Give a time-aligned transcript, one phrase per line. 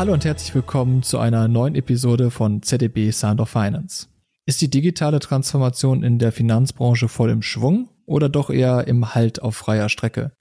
[0.00, 4.06] Hallo und herzlich willkommen zu einer neuen Episode von ZDB Sound of Finance.
[4.46, 9.42] Ist die digitale Transformation in der Finanzbranche voll im Schwung oder doch eher im Halt
[9.42, 10.32] auf freier Strecke?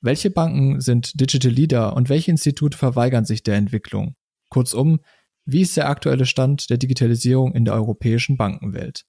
[0.00, 4.16] Welche Banken sind Digital Leader und welche Institute verweigern sich der Entwicklung?
[4.48, 4.98] Kurzum,
[5.44, 9.04] wie ist der aktuelle Stand der Digitalisierung in der europäischen Bankenwelt?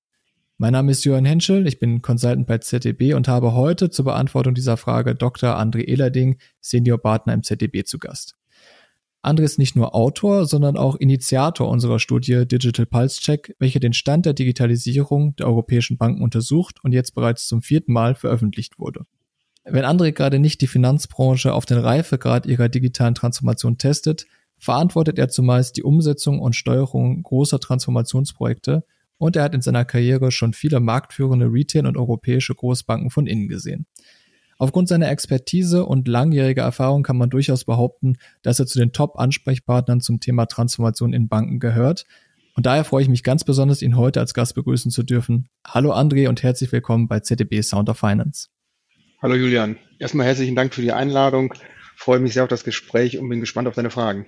[0.60, 4.54] Mein Name ist Johann Henschel, ich bin Consultant bei ZDB und habe heute zur Beantwortung
[4.54, 5.60] dieser Frage Dr.
[5.60, 8.36] André Ehlerding, Senior Partner im ZDB zu Gast.
[9.24, 13.94] André ist nicht nur Autor, sondern auch Initiator unserer Studie Digital Pulse Check, welche den
[13.94, 19.06] Stand der Digitalisierung der europäischen Banken untersucht und jetzt bereits zum vierten Mal veröffentlicht wurde.
[19.64, 24.26] Wenn André gerade nicht die Finanzbranche auf den Reifegrad ihrer digitalen Transformation testet,
[24.58, 28.84] verantwortet er zumeist die Umsetzung und Steuerung großer Transformationsprojekte
[29.20, 33.50] und er hat in seiner Karriere schon viele marktführende Retail- und europäische Großbanken von innen
[33.50, 33.86] gesehen.
[34.62, 40.02] Aufgrund seiner Expertise und langjähriger Erfahrung kann man durchaus behaupten, dass er zu den Top-Ansprechpartnern
[40.02, 42.06] zum Thema Transformation in Banken gehört.
[42.54, 45.50] Und daher freue ich mich ganz besonders, ihn heute als Gast begrüßen zu dürfen.
[45.66, 48.50] Hallo André und herzlich willkommen bei ZDB Sound of Finance.
[49.20, 49.78] Hallo Julian.
[49.98, 51.56] Erstmal herzlichen Dank für die Einladung.
[51.96, 54.28] freue mich sehr auf das Gespräch und bin gespannt auf deine Fragen.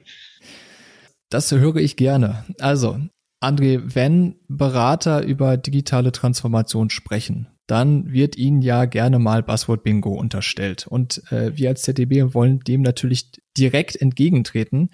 [1.30, 2.44] Das höre ich gerne.
[2.60, 3.00] Also,
[3.44, 10.14] André, wenn Berater über digitale Transformation sprechen, dann wird ihnen ja gerne mal Buzzword Bingo
[10.14, 10.88] unterstellt.
[10.88, 14.90] Und äh, wir als ZDB wollen dem natürlich direkt entgegentreten.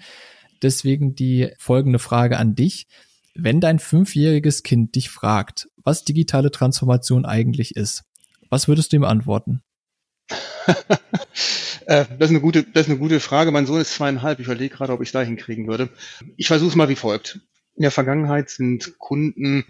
[0.62, 2.86] Deswegen die folgende Frage an dich.
[3.34, 8.04] Wenn dein fünfjähriges Kind dich fragt, was digitale Transformation eigentlich ist,
[8.50, 9.62] was würdest du ihm antworten?
[11.86, 13.50] Äh, das, ist eine gute, das ist eine gute Frage.
[13.50, 14.38] Mein Sohn ist zweieinhalb.
[14.38, 15.88] Ich überlege gerade, ob ich es da hinkriegen würde.
[16.36, 17.40] Ich versuche es mal wie folgt.
[17.76, 19.64] In der Vergangenheit sind Kunden,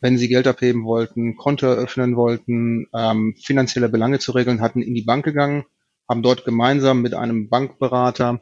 [0.00, 4.94] wenn sie Geld abheben wollten, Konto eröffnen wollten, ähm, finanzielle Belange zu regeln hatten, in
[4.94, 5.64] die Bank gegangen,
[6.08, 8.40] haben dort gemeinsam mit einem Bankberater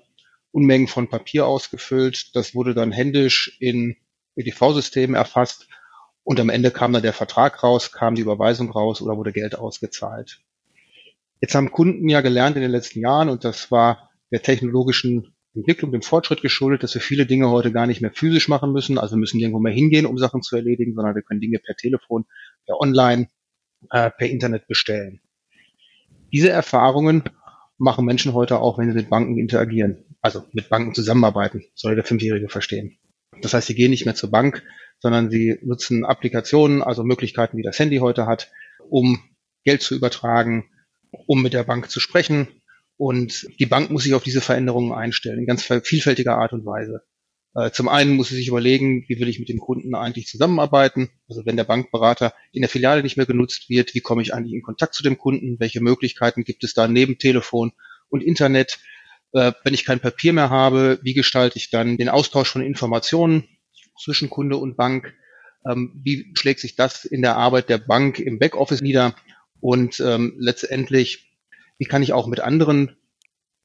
[0.52, 2.34] Unmengen von Papier ausgefüllt.
[2.34, 3.96] Das wurde dann händisch in
[4.36, 5.68] EDV-Systemen erfasst
[6.24, 9.56] und am Ende kam dann der Vertrag raus, kam die Überweisung raus oder wurde Geld
[9.56, 10.40] ausgezahlt.
[11.40, 15.90] Jetzt haben Kunden ja gelernt in den letzten Jahren und das war der technologischen Entwicklung,
[15.90, 18.98] dem Fortschritt geschuldet, dass wir viele Dinge heute gar nicht mehr physisch machen müssen.
[18.98, 22.24] Also müssen nirgendwo mehr hingehen, um Sachen zu erledigen, sondern wir können Dinge per Telefon,
[22.66, 23.28] per Online,
[23.90, 25.20] äh, per Internet bestellen.
[26.32, 27.24] Diese Erfahrungen
[27.78, 32.04] machen Menschen heute auch, wenn sie mit Banken interagieren, also mit Banken zusammenarbeiten, soll der
[32.04, 32.98] Fünfjährige verstehen.
[33.40, 34.62] Das heißt, sie gehen nicht mehr zur Bank,
[35.00, 38.52] sondern sie nutzen Applikationen, also Möglichkeiten, wie das Handy heute hat,
[38.88, 39.18] um
[39.64, 40.70] Geld zu übertragen,
[41.26, 42.48] um mit der Bank zu sprechen,
[43.00, 47.00] und die Bank muss sich auf diese Veränderungen einstellen, in ganz vielfältiger Art und Weise.
[47.54, 51.08] Äh, zum einen muss sie sich überlegen, wie will ich mit dem Kunden eigentlich zusammenarbeiten?
[51.26, 54.52] Also wenn der Bankberater in der Filiale nicht mehr genutzt wird, wie komme ich eigentlich
[54.52, 55.58] in Kontakt zu dem Kunden?
[55.58, 57.72] Welche Möglichkeiten gibt es da neben Telefon
[58.10, 58.78] und Internet?
[59.32, 63.48] Äh, wenn ich kein Papier mehr habe, wie gestalte ich dann den Austausch von Informationen
[63.98, 65.14] zwischen Kunde und Bank?
[65.66, 69.16] Ähm, wie schlägt sich das in der Arbeit der Bank im Backoffice nieder?
[69.58, 71.29] Und ähm, letztendlich
[71.80, 72.96] wie kann ich auch mit anderen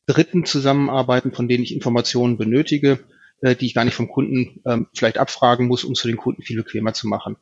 [0.07, 2.99] Dritten zusammenarbeiten, von denen ich Informationen benötige,
[3.41, 6.41] äh, die ich gar nicht vom Kunden ähm, vielleicht abfragen muss, um für den Kunden
[6.41, 7.35] viel bequemer zu machen.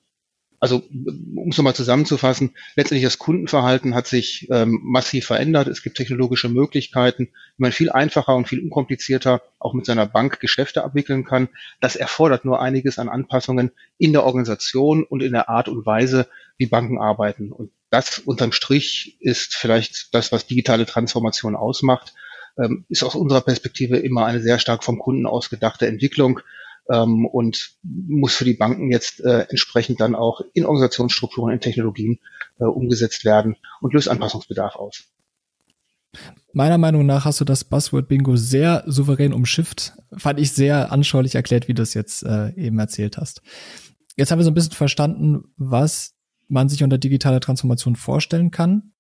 [0.64, 0.82] Also
[1.36, 5.68] um es nochmal zusammenzufassen, letztendlich das Kundenverhalten hat sich ähm, massiv verändert.
[5.68, 7.26] Es gibt technologische Möglichkeiten,
[7.58, 11.50] wie man viel einfacher und viel unkomplizierter auch mit seiner Bank Geschäfte abwickeln kann.
[11.82, 16.28] Das erfordert nur einiges an Anpassungen in der Organisation und in der Art und Weise,
[16.58, 17.52] wie Banken arbeiten.
[17.52, 22.14] Und das unterm Strich ist vielleicht das, was digitale Transformation ausmacht,
[22.58, 26.40] ähm, ist aus unserer Perspektive immer eine sehr stark vom Kunden ausgedachte Entwicklung
[26.90, 32.20] ähm, und muss für die Banken jetzt äh, entsprechend dann auch in Organisationsstrukturen, in Technologien
[32.60, 35.04] äh, umgesetzt werden und löst Anpassungsbedarf aus.
[36.54, 39.94] Meiner Meinung nach hast du das Buzzword Bingo sehr souverän umschifft.
[40.16, 43.42] Fand ich sehr anschaulich erklärt, wie du es jetzt äh, eben erzählt hast.
[44.16, 46.14] Jetzt haben wir so ein bisschen verstanden, was
[46.48, 48.93] man sich unter digitaler Transformation vorstellen kann.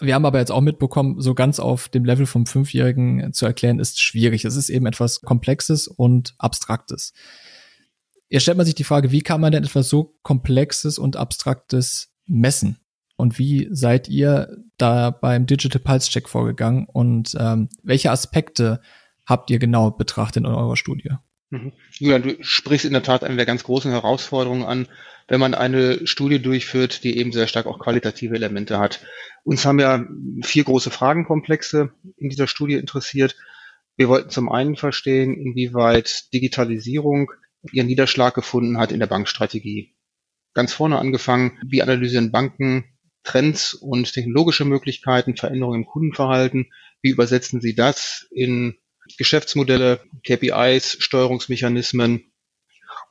[0.00, 3.78] Wir haben aber jetzt auch mitbekommen, so ganz auf dem Level vom Fünfjährigen zu erklären,
[3.78, 4.44] ist schwierig.
[4.44, 7.12] Es ist eben etwas Komplexes und Abstraktes.
[8.28, 12.12] Jetzt stellt man sich die Frage, wie kann man denn etwas so Komplexes und Abstraktes
[12.26, 12.78] messen?
[13.16, 16.86] Und wie seid ihr da beim Digital Pulse Check vorgegangen?
[16.92, 18.80] Und ähm, welche Aspekte
[19.24, 21.10] habt ihr genau betrachtet in eurer Studie?
[21.50, 21.72] Mhm.
[21.92, 24.88] Julian, du sprichst in der Tat eine der ganz großen Herausforderungen an,
[25.28, 29.04] wenn man eine Studie durchführt, die eben sehr stark auch qualitative Elemente hat.
[29.44, 30.06] Uns haben ja
[30.42, 33.36] vier große Fragenkomplexe in dieser Studie interessiert.
[33.96, 37.32] Wir wollten zum einen verstehen, inwieweit Digitalisierung
[37.72, 39.96] ihren Niederschlag gefunden hat in der Bankstrategie.
[40.54, 42.84] Ganz vorne angefangen, wie analysieren Banken
[43.24, 46.70] Trends und technologische Möglichkeiten, Veränderungen im Kundenverhalten,
[47.02, 48.76] wie übersetzen sie das in
[49.18, 52.32] Geschäftsmodelle, KPIs, Steuerungsmechanismen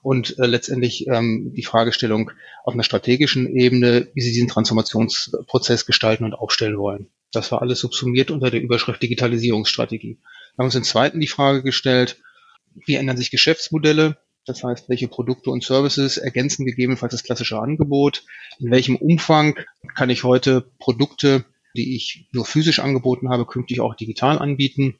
[0.06, 2.30] und äh, letztendlich ähm, die Fragestellung
[2.63, 7.07] auf einer strategischen Ebene, wie sie diesen Transformationsprozess gestalten und aufstellen wollen.
[7.31, 10.19] Das war alles subsumiert unter der Überschrift Digitalisierungsstrategie.
[10.19, 12.22] Wir haben uns im zweiten die Frage gestellt,
[12.86, 14.18] wie ändern sich Geschäftsmodelle?
[14.46, 18.25] Das heißt, welche Produkte und Services ergänzen gegebenenfalls das klassische Angebot?
[18.60, 19.58] In welchem Umfang
[19.96, 25.00] kann ich heute Produkte, die ich nur physisch angeboten habe, künftig auch digital anbieten?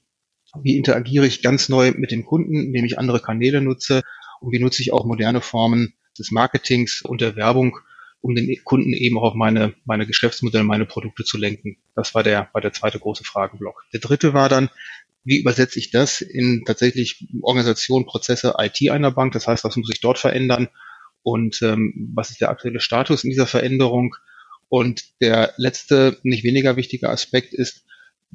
[0.63, 4.01] Wie interagiere ich ganz neu mit dem Kunden, indem ich andere Kanäle nutze?
[4.46, 7.80] Und wie nutze ich auch moderne Formen des Marketings und der Werbung,
[8.22, 11.78] um den Kunden eben auch auf meine, meine Geschäftsmodelle, meine Produkte zu lenken?
[11.96, 13.84] Das war der, war der zweite große Fragenblock.
[13.92, 14.70] Der dritte war dann,
[15.24, 19.34] wie übersetze ich das in tatsächlich Organisation, Prozesse, IT einer Bank?
[19.34, 20.70] Das heißt, was muss ich dort verändern?
[21.24, 24.16] Und ähm, was ist der aktuelle Status in dieser Veränderung?
[24.70, 27.84] Und der letzte, nicht weniger wichtige Aspekt ist,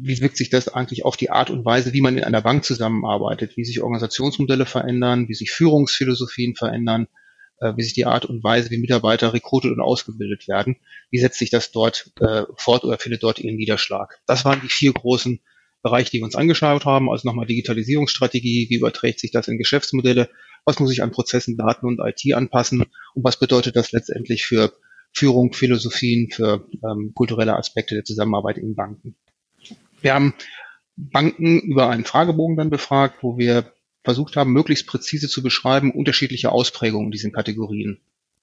[0.03, 2.65] wie wirkt sich das eigentlich auf die Art und Weise, wie man in einer Bank
[2.65, 7.07] zusammenarbeitet, wie sich Organisationsmodelle verändern, wie sich Führungsphilosophien verändern,
[7.61, 10.77] äh, wie sich die Art und Weise, wie Mitarbeiter rekrutet und ausgebildet werden,
[11.11, 14.21] wie setzt sich das dort äh, fort oder findet dort ihren Niederschlag.
[14.27, 15.41] Das waren die vier großen
[15.83, 20.29] Bereich, die wir uns angeschaut haben, also nochmal Digitalisierungsstrategie, wie überträgt sich das in Geschäftsmodelle,
[20.65, 22.83] was muss ich an Prozessen, Daten und IT anpassen
[23.15, 24.73] und was bedeutet das letztendlich für
[25.13, 29.17] Führung, Philosophien, für ähm, kulturelle Aspekte der Zusammenarbeit in Banken.
[30.03, 30.35] Wir haben
[30.97, 36.53] Banken über einen Fragebogen dann befragt, wo wir versucht haben, möglichst präzise zu beschreiben, unterschiedliche
[36.53, 38.01] Ausprägungen in diesen Kategorien.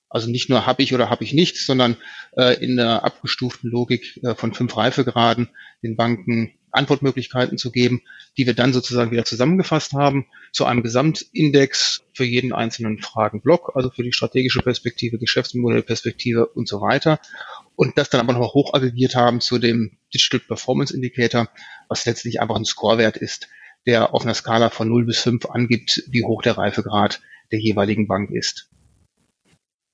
[0.09, 1.97] Also nicht nur habe ich oder habe ich nichts, sondern
[2.37, 5.49] äh, in der abgestuften Logik äh, von fünf Reifegraden
[5.83, 8.01] den Banken Antwortmöglichkeiten zu geben,
[8.37, 13.89] die wir dann sozusagen wieder zusammengefasst haben zu einem Gesamtindex für jeden einzelnen Fragenblock, also
[13.89, 17.19] für die strategische Perspektive, Geschäftsmodellperspektive und so weiter.
[17.75, 21.49] Und das dann aber noch hoch aggregiert haben zu dem Digital Performance Indicator,
[21.89, 23.47] was letztlich einfach ein Scorewert ist,
[23.85, 27.21] der auf einer Skala von 0 bis 5 angibt, wie hoch der Reifegrad
[27.51, 28.69] der jeweiligen Bank ist.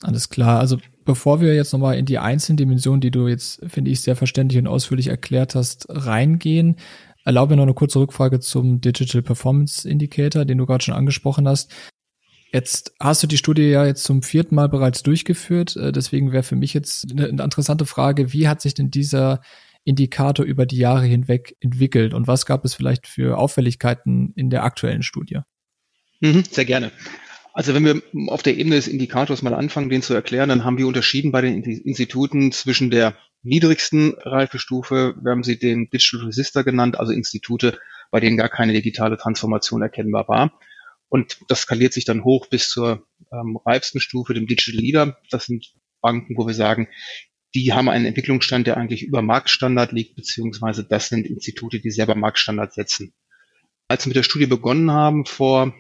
[0.02, 0.60] Alles klar.
[0.60, 4.16] Also bevor wir jetzt nochmal in die einzelnen Dimensionen, die du jetzt, finde ich, sehr
[4.16, 6.78] verständlich und ausführlich erklärt hast, reingehen,
[7.26, 11.48] erlaube mir noch eine kurze Rückfrage zum Digital Performance Indicator, den du gerade schon angesprochen
[11.48, 11.72] hast.
[12.52, 15.76] Jetzt hast du die Studie ja jetzt zum vierten Mal bereits durchgeführt.
[15.76, 19.42] Äh, deswegen wäre für mich jetzt eine interessante Frage, wie hat sich denn dieser
[19.86, 24.64] Indikator über die Jahre hinweg entwickelt und was gab es vielleicht für Auffälligkeiten in der
[24.64, 25.40] aktuellen Studie?
[26.22, 26.92] Mhm, sehr gerne.
[27.54, 28.02] Also wenn wir
[28.32, 31.42] auf der Ebene des Indikators mal anfangen, den zu erklären, dann haben wir unterschieden bei
[31.42, 37.78] den Instituten zwischen der niedrigsten Reifestufe, wir haben sie den Digital Resistor genannt, also Institute,
[38.10, 40.60] bei denen gar keine digitale Transformation erkennbar war.
[41.10, 45.18] Und das skaliert sich dann hoch bis zur ähm, reifsten Stufe, dem Digital Leader.
[45.30, 46.88] Das sind Banken, wo wir sagen,
[47.54, 52.16] die haben einen Entwicklungsstand, der eigentlich über Marktstandard liegt, beziehungsweise das sind Institute, die selber
[52.16, 53.14] Marktstandard setzen.
[53.88, 55.76] Als wir mit der Studie begonnen haben, vor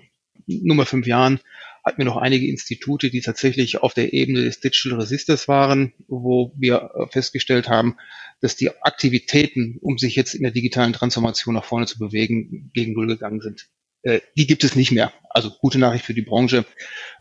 [0.45, 1.39] Nummer fünf Jahren,
[1.83, 6.53] hatten wir noch einige Institute, die tatsächlich auf der Ebene des Digital Resistors waren, wo
[6.57, 7.97] wir äh, festgestellt haben,
[8.41, 12.93] dass die Aktivitäten, um sich jetzt in der digitalen Transformation nach vorne zu bewegen, gegen
[12.93, 13.67] Null gegangen sind.
[14.03, 15.11] Äh, die gibt es nicht mehr.
[15.29, 16.65] Also gute Nachricht für die Branche.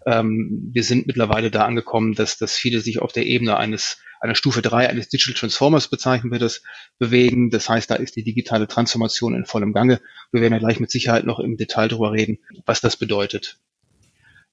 [0.07, 4.37] Ähm, wir sind mittlerweile da angekommen, dass, dass viele sich auf der Ebene eines einer
[4.37, 6.63] Stufe drei eines Digital Transformers bezeichnen wir das,
[6.99, 7.51] bewegen.
[7.51, 10.01] Das heißt, da ist die digitale Transformation in vollem Gange.
[10.31, 13.59] Wir werden ja gleich mit Sicherheit noch im Detail darüber reden, was das bedeutet.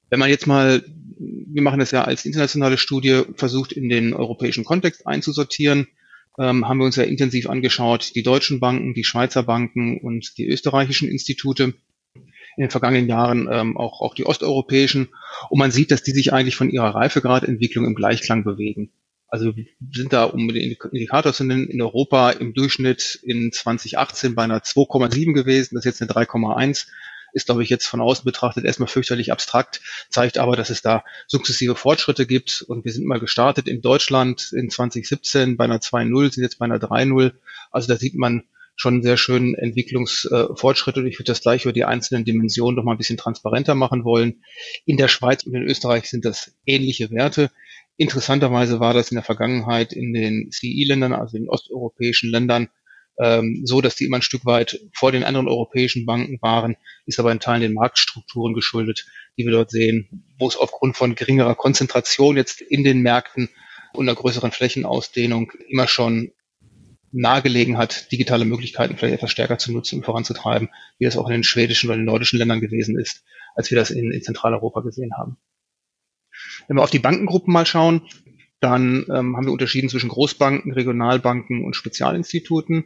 [0.09, 0.83] Wenn man jetzt mal,
[1.19, 5.87] wir machen das ja als internationale Studie, versucht in den europäischen Kontext einzusortieren,
[6.39, 10.47] ähm, haben wir uns ja intensiv angeschaut, die deutschen Banken, die Schweizer Banken und die
[10.47, 11.75] österreichischen Institute
[12.15, 15.09] in den vergangenen Jahren ähm, auch, auch die osteuropäischen.
[15.51, 18.91] Und man sieht, dass die sich eigentlich von ihrer Reifegradentwicklung im Gleichklang bewegen.
[19.29, 19.53] Also
[19.91, 24.59] sind da, um den Indikator zu nennen, in Europa im Durchschnitt in 2018 bei einer
[24.59, 26.87] 2,7 gewesen, das ist jetzt eine 3,1
[27.33, 31.03] ist, glaube ich, jetzt von außen betrachtet erstmal fürchterlich abstrakt, zeigt aber, dass es da
[31.27, 32.63] sukzessive Fortschritte gibt.
[32.67, 36.65] Und wir sind mal gestartet in Deutschland in 2017 bei einer 2.0, sind jetzt bei
[36.65, 37.33] einer 3.0.
[37.71, 38.43] Also da sieht man
[38.75, 42.93] schon sehr schönen Entwicklungsfortschritt und ich würde das gleich über die einzelnen Dimensionen noch mal
[42.93, 44.41] ein bisschen transparenter machen wollen.
[44.85, 47.51] In der Schweiz und in Österreich sind das ähnliche Werte.
[47.99, 52.69] Interessanterweise war das in der Vergangenheit in den CI-Ländern, also in osteuropäischen Ländern,
[53.19, 57.19] ähm, so, dass die immer ein Stück weit vor den anderen europäischen Banken waren, ist
[57.19, 59.05] aber in Teilen den Marktstrukturen geschuldet,
[59.37, 63.49] die wir dort sehen, wo es aufgrund von geringerer Konzentration jetzt in den Märkten
[63.91, 66.31] und einer größeren Flächenausdehnung immer schon
[67.11, 71.33] nahegelegen hat, digitale Möglichkeiten vielleicht etwas stärker zu nutzen und voranzutreiben, wie das auch in
[71.33, 73.25] den schwedischen oder den nordischen Ländern gewesen ist,
[73.55, 75.37] als wir das in, in Zentraleuropa gesehen haben.
[76.67, 78.01] Wenn wir auf die Bankengruppen mal schauen,
[78.59, 82.85] dann ähm, haben wir unterschieden zwischen Großbanken, Regionalbanken und Spezialinstituten.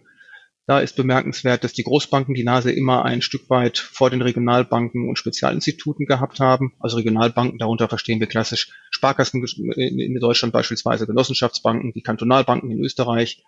[0.66, 5.10] Da ist bemerkenswert, dass die Großbanken die Nase immer ein Stück weit vor den Regionalbanken
[5.10, 6.74] und Spezialinstituten gehabt haben.
[6.80, 9.44] Also Regionalbanken, darunter verstehen wir klassisch Sparkassen
[9.76, 13.44] in Deutschland beispielsweise, Genossenschaftsbanken, die Kantonalbanken in Österreich,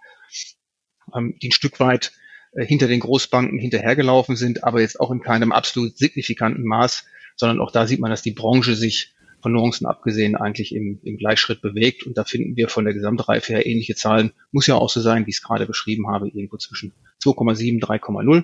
[1.16, 2.12] ähm, die ein Stück weit
[2.52, 7.06] äh, hinter den Großbanken hinterhergelaufen sind, aber jetzt auch in keinem absolut signifikanten Maß,
[7.38, 9.16] sondern auch da sieht man, dass die Branche sich
[9.52, 12.06] Nuancen abgesehen eigentlich im, im Gleichschritt bewegt.
[12.06, 14.32] Und da finden wir von der Gesamtreife her ähnliche Zahlen.
[14.52, 18.44] Muss ja auch so sein, wie ich es gerade beschrieben habe, irgendwo zwischen 2,7, 3,0.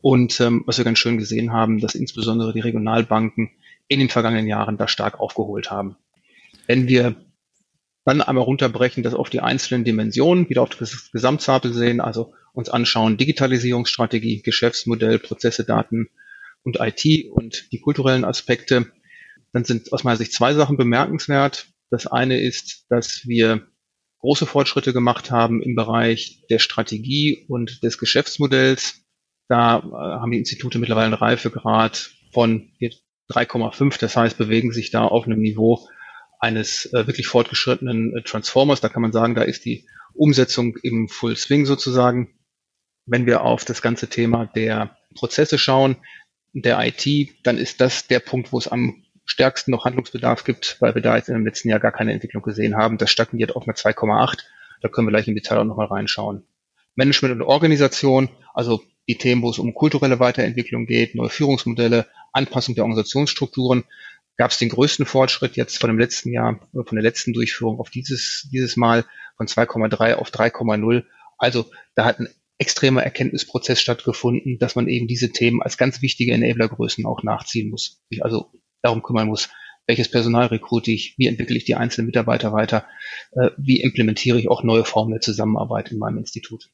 [0.00, 3.50] Und ähm, was wir ganz schön gesehen haben, dass insbesondere die Regionalbanken
[3.88, 5.96] in den vergangenen Jahren da stark aufgeholt haben.
[6.66, 7.16] Wenn wir
[8.04, 12.68] dann einmal runterbrechen, das auf die einzelnen Dimensionen, wieder auf das Gesamtzapel sehen, also uns
[12.68, 16.08] anschauen, Digitalisierungsstrategie, Geschäftsmodell, Prozesse, Daten
[16.62, 18.90] und IT und die kulturellen Aspekte,
[19.58, 21.66] dann sind aus meiner Sicht zwei Sachen bemerkenswert.
[21.90, 23.66] Das eine ist, dass wir
[24.20, 29.02] große Fortschritte gemacht haben im Bereich der Strategie und des Geschäftsmodells.
[29.48, 32.70] Da äh, haben die Institute mittlerweile einen Reifegrad von
[33.32, 33.98] 3,5.
[33.98, 35.88] Das heißt, bewegen sich da auf einem Niveau
[36.38, 38.80] eines äh, wirklich fortgeschrittenen äh, Transformers.
[38.80, 42.38] Da kann man sagen, da ist die Umsetzung im Full Swing sozusagen.
[43.06, 45.96] Wenn wir auf das ganze Thema der Prozesse schauen,
[46.52, 50.94] der IT, dann ist das der Punkt, wo es am stärksten noch Handlungsbedarf gibt, weil
[50.94, 52.98] wir da jetzt im letzten Jahr gar keine Entwicklung gesehen haben.
[52.98, 54.38] Das stagniert auf einer 2,8.
[54.80, 56.44] Da können wir gleich im Detail auch nochmal reinschauen.
[56.96, 62.74] Management und Organisation, also die Themen, wo es um kulturelle Weiterentwicklung geht, neue Führungsmodelle, Anpassung
[62.74, 63.84] der Organisationsstrukturen,
[64.36, 67.90] gab es den größten Fortschritt jetzt von dem letzten Jahr, von der letzten Durchführung auf
[67.90, 69.04] dieses, dieses Mal
[69.36, 71.04] von 2,3 auf 3,0.
[71.36, 76.32] Also da hat ein extremer Erkenntnisprozess stattgefunden, dass man eben diese Themen als ganz wichtige
[76.32, 78.02] Enablergrößen auch nachziehen muss.
[78.20, 79.48] Also darum kümmern muss,
[79.86, 82.84] welches Personal rekrute ich, wie entwickle ich die einzelnen Mitarbeiter weiter,
[83.32, 86.70] äh, wie implementiere ich auch neue Formen der Zusammenarbeit in meinem Institut.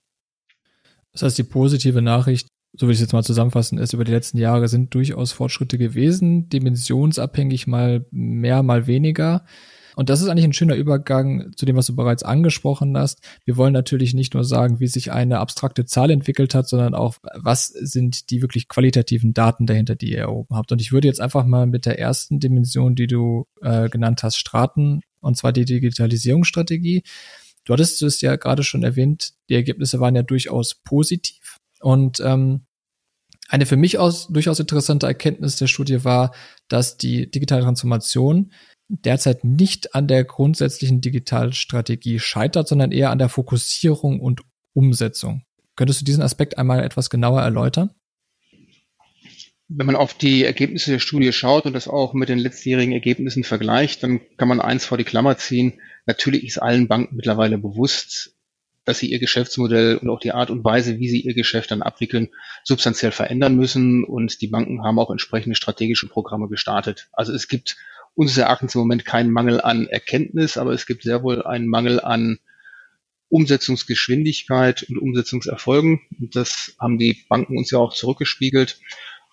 [1.12, 4.10] Das heißt, die positive Nachricht, so will ich es jetzt mal zusammenfassen, ist, über die
[4.10, 9.46] letzten Jahre sind durchaus Fortschritte gewesen, dimensionsabhängig mal mehr, mal weniger.
[9.94, 13.20] Und das ist eigentlich ein schöner Übergang zu dem, was du bereits angesprochen hast.
[13.44, 17.16] Wir wollen natürlich nicht nur sagen, wie sich eine abstrakte Zahl entwickelt hat, sondern auch,
[17.34, 20.72] was sind die wirklich qualitativen Daten dahinter, die ihr erhoben habt.
[20.72, 24.36] Und ich würde jetzt einfach mal mit der ersten Dimension, die du äh, genannt hast,
[24.36, 27.02] starten, und zwar die Digitalisierungsstrategie.
[27.64, 31.56] Du hattest es ja gerade schon erwähnt, die Ergebnisse waren ja durchaus positiv.
[31.80, 32.66] Und ähm,
[33.48, 36.34] eine für mich aus, durchaus interessante Erkenntnis der Studie war,
[36.68, 38.52] dass die digitale Transformation
[38.88, 45.44] derzeit nicht an der grundsätzlichen Digitalstrategie scheitert, sondern eher an der Fokussierung und Umsetzung.
[45.76, 47.90] Könntest du diesen Aspekt einmal etwas genauer erläutern?
[49.68, 53.44] Wenn man auf die Ergebnisse der Studie schaut und das auch mit den letztjährigen Ergebnissen
[53.44, 55.80] vergleicht, dann kann man eins vor die Klammer ziehen.
[56.06, 58.34] Natürlich ist allen Banken mittlerweile bewusst,
[58.84, 61.80] dass sie ihr Geschäftsmodell und auch die Art und Weise, wie sie ihr Geschäft dann
[61.80, 62.28] abwickeln,
[62.62, 64.04] substanziell verändern müssen.
[64.04, 67.08] Und die Banken haben auch entsprechende strategische Programme gestartet.
[67.12, 67.76] Also es gibt
[68.14, 72.00] unseres Erachtens im Moment keinen Mangel an Erkenntnis, aber es gibt sehr wohl einen Mangel
[72.00, 72.38] an
[73.28, 76.00] Umsetzungsgeschwindigkeit und Umsetzungserfolgen.
[76.18, 78.80] Das haben die Banken uns ja auch zurückgespiegelt.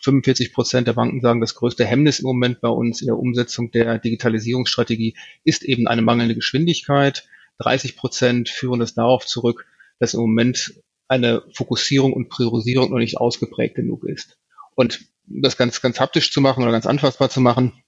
[0.03, 3.69] 45 Prozent der Banken sagen, das größte Hemmnis im Moment bei uns in der Umsetzung
[3.69, 7.27] der Digitalisierungsstrategie ist eben eine mangelnde Geschwindigkeit.
[7.59, 9.67] 30 Prozent führen das darauf zurück,
[9.99, 10.73] dass im Moment
[11.07, 14.39] eine Fokussierung und Priorisierung noch nicht ausgeprägt genug ist.
[14.73, 17.83] Und das ganz, ganz haptisch zu machen oder ganz anfassbar zu machen,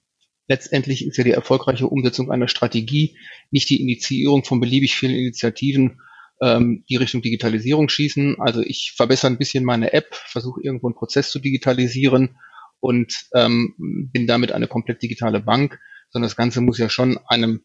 [0.46, 3.16] letztendlich ist ja die erfolgreiche Umsetzung einer Strategie
[3.50, 6.00] nicht die Initiierung von beliebig vielen Initiativen,
[6.40, 8.36] ähm, die Richtung Digitalisierung schießen.
[8.40, 12.36] Also ich verbessere ein bisschen meine App, versuche irgendwo einen Prozess zu digitalisieren
[12.80, 13.74] und ähm,
[14.12, 15.78] bin damit eine komplett digitale Bank,
[16.10, 17.64] sondern das Ganze muss ja schon einem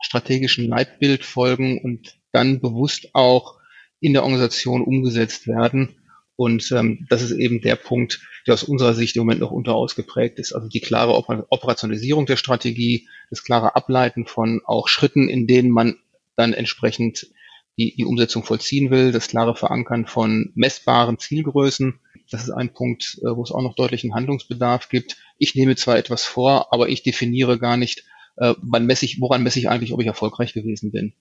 [0.00, 3.58] strategischen Leitbild folgen und dann bewusst auch
[4.00, 5.96] in der Organisation umgesetzt werden.
[6.36, 10.38] Und ähm, das ist eben der Punkt, der aus unserer Sicht im Moment noch unterausgeprägt
[10.38, 10.52] ist.
[10.52, 15.96] Also die klare Operationalisierung der Strategie, das klare Ableiten von auch Schritten, in denen man
[16.36, 17.28] dann entsprechend
[17.78, 22.00] die, die Umsetzung vollziehen will, das klare Verankern von messbaren Zielgrößen.
[22.30, 25.16] Das ist ein Punkt, äh, wo es auch noch deutlichen Handlungsbedarf gibt.
[25.38, 28.04] Ich nehme zwar etwas vor, aber ich definiere gar nicht,
[28.36, 31.14] äh, wann messe ich, woran messe ich eigentlich, ob ich erfolgreich gewesen bin.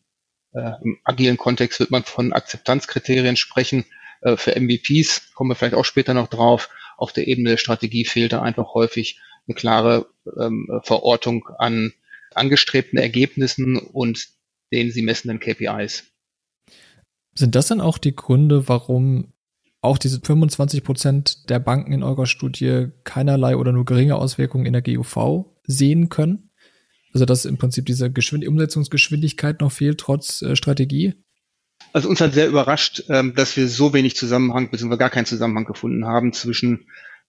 [0.53, 3.85] Äh, Im agilen Kontext wird man von Akzeptanzkriterien sprechen
[4.23, 6.69] äh, für MVPs, kommen wir vielleicht auch später noch drauf.
[6.97, 10.07] Auf der Ebene der Strategie fehlt da einfach häufig eine klare
[10.39, 11.93] ähm, Verortung an
[12.33, 14.27] angestrebten Ergebnissen und
[14.71, 16.03] den sie messenden KPIs.
[17.35, 19.33] Sind das dann auch die Gründe, warum
[19.81, 24.73] auch diese 25 Prozent der Banken in eurer Studie keinerlei oder nur geringe Auswirkungen in
[24.73, 26.51] der GUV sehen können?
[27.13, 31.13] Also dass im Prinzip diese Geschwind Umsetzungsgeschwindigkeit noch fehlt, trotz äh, Strategie?
[31.91, 34.97] Also uns hat sehr überrascht, ähm, dass wir so wenig Zusammenhang bzw.
[34.97, 36.87] gar keinen Zusammenhang gefunden haben zwischen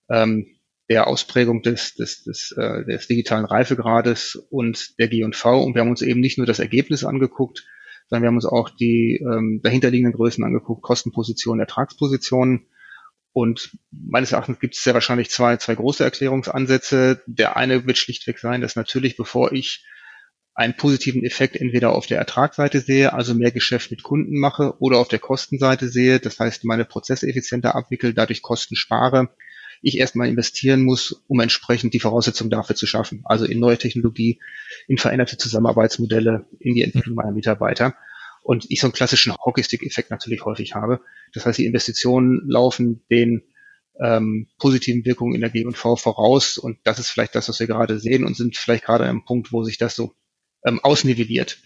[0.08, 0.46] ähm,
[0.88, 5.62] der Ausprägung des, des, des, äh, des digitalen Reifegrades und der G&V.
[5.62, 7.64] Und wir haben uns eben nicht nur das Ergebnis angeguckt,
[8.08, 12.66] sondern wir haben uns auch die ähm, dahinterliegenden Größen angeguckt, Kostenpositionen, Ertragspositionen.
[13.32, 17.22] Und meines Erachtens gibt es sehr wahrscheinlich zwei, zwei große Erklärungsansätze.
[17.26, 19.84] Der eine wird schlichtweg sein, dass natürlich, bevor ich
[20.54, 24.98] einen positiven Effekt entweder auf der Ertragsseite sehe, also mehr Geschäft mit Kunden mache, oder
[24.98, 29.30] auf der Kostenseite sehe, das heißt meine Prozesse effizienter abwickel, dadurch Kosten spare,
[29.82, 33.20] ich erstmal investieren muss, um entsprechend die Voraussetzungen dafür zu schaffen.
[33.24, 34.40] Also in neue Technologie,
[34.88, 37.94] in veränderte Zusammenarbeitsmodelle, in die Entwicklung meiner Mitarbeiter.
[38.42, 41.00] Und ich so einen klassischen Hockeystick-Effekt natürlich häufig habe.
[41.34, 43.42] Das heißt, die Investitionen laufen den
[44.00, 46.56] ähm, positiven Wirkungen in der G&V voraus.
[46.56, 49.52] Und das ist vielleicht das, was wir gerade sehen und sind vielleicht gerade am Punkt,
[49.52, 50.14] wo sich das so
[50.64, 51.58] ähm, ausnivelliert.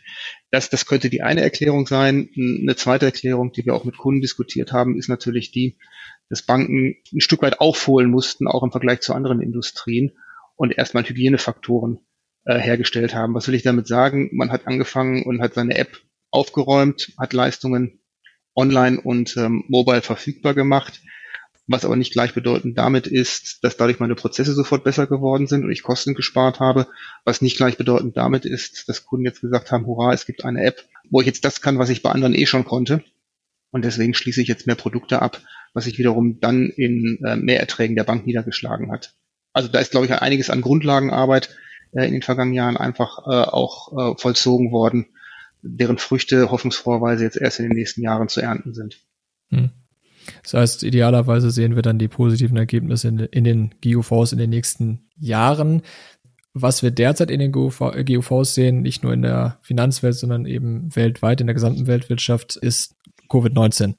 [0.50, 2.28] Das, das könnte die eine Erklärung sein.
[2.36, 5.78] Eine zweite Erklärung, die wir auch mit Kunden diskutiert haben, ist natürlich die,
[6.28, 10.12] dass Banken ein Stück weit aufholen mussten, auch im Vergleich zu anderen Industrien
[10.56, 12.00] und erstmal Hygienefaktoren
[12.44, 13.34] äh, hergestellt haben.
[13.34, 14.30] Was will ich damit sagen?
[14.32, 16.00] Man hat angefangen und hat seine App
[16.30, 18.00] aufgeräumt, hat Leistungen
[18.54, 21.00] online und ähm, mobile verfügbar gemacht,
[21.68, 25.70] was aber nicht gleichbedeutend damit ist, dass dadurch meine Prozesse sofort besser geworden sind und
[25.70, 26.86] ich Kosten gespart habe,
[27.24, 30.84] was nicht gleichbedeutend damit ist, dass Kunden jetzt gesagt haben, hurra, es gibt eine App,
[31.10, 33.04] wo ich jetzt das kann, was ich bei anderen eh schon konnte
[33.70, 35.40] und deswegen schließe ich jetzt mehr Produkte ab,
[35.74, 39.14] was sich wiederum dann in äh, Mehrerträgen der Bank niedergeschlagen hat.
[39.52, 41.50] Also da ist, glaube ich, einiges an Grundlagenarbeit
[41.92, 45.06] äh, in den vergangenen Jahren einfach äh, auch äh, vollzogen worden,
[45.62, 49.00] deren Früchte hoffnungsfroherweise jetzt erst in den nächsten Jahren zu ernten sind.
[49.50, 49.70] Hm.
[50.42, 54.50] Das heißt, idealerweise sehen wir dann die positiven Ergebnisse in, in den GUVs in den
[54.50, 55.82] nächsten Jahren.
[56.54, 61.40] Was wir derzeit in den GUVs sehen, nicht nur in der Finanzwelt, sondern eben weltweit
[61.40, 62.96] in der gesamten Weltwirtschaft, ist
[63.28, 63.94] Covid-19.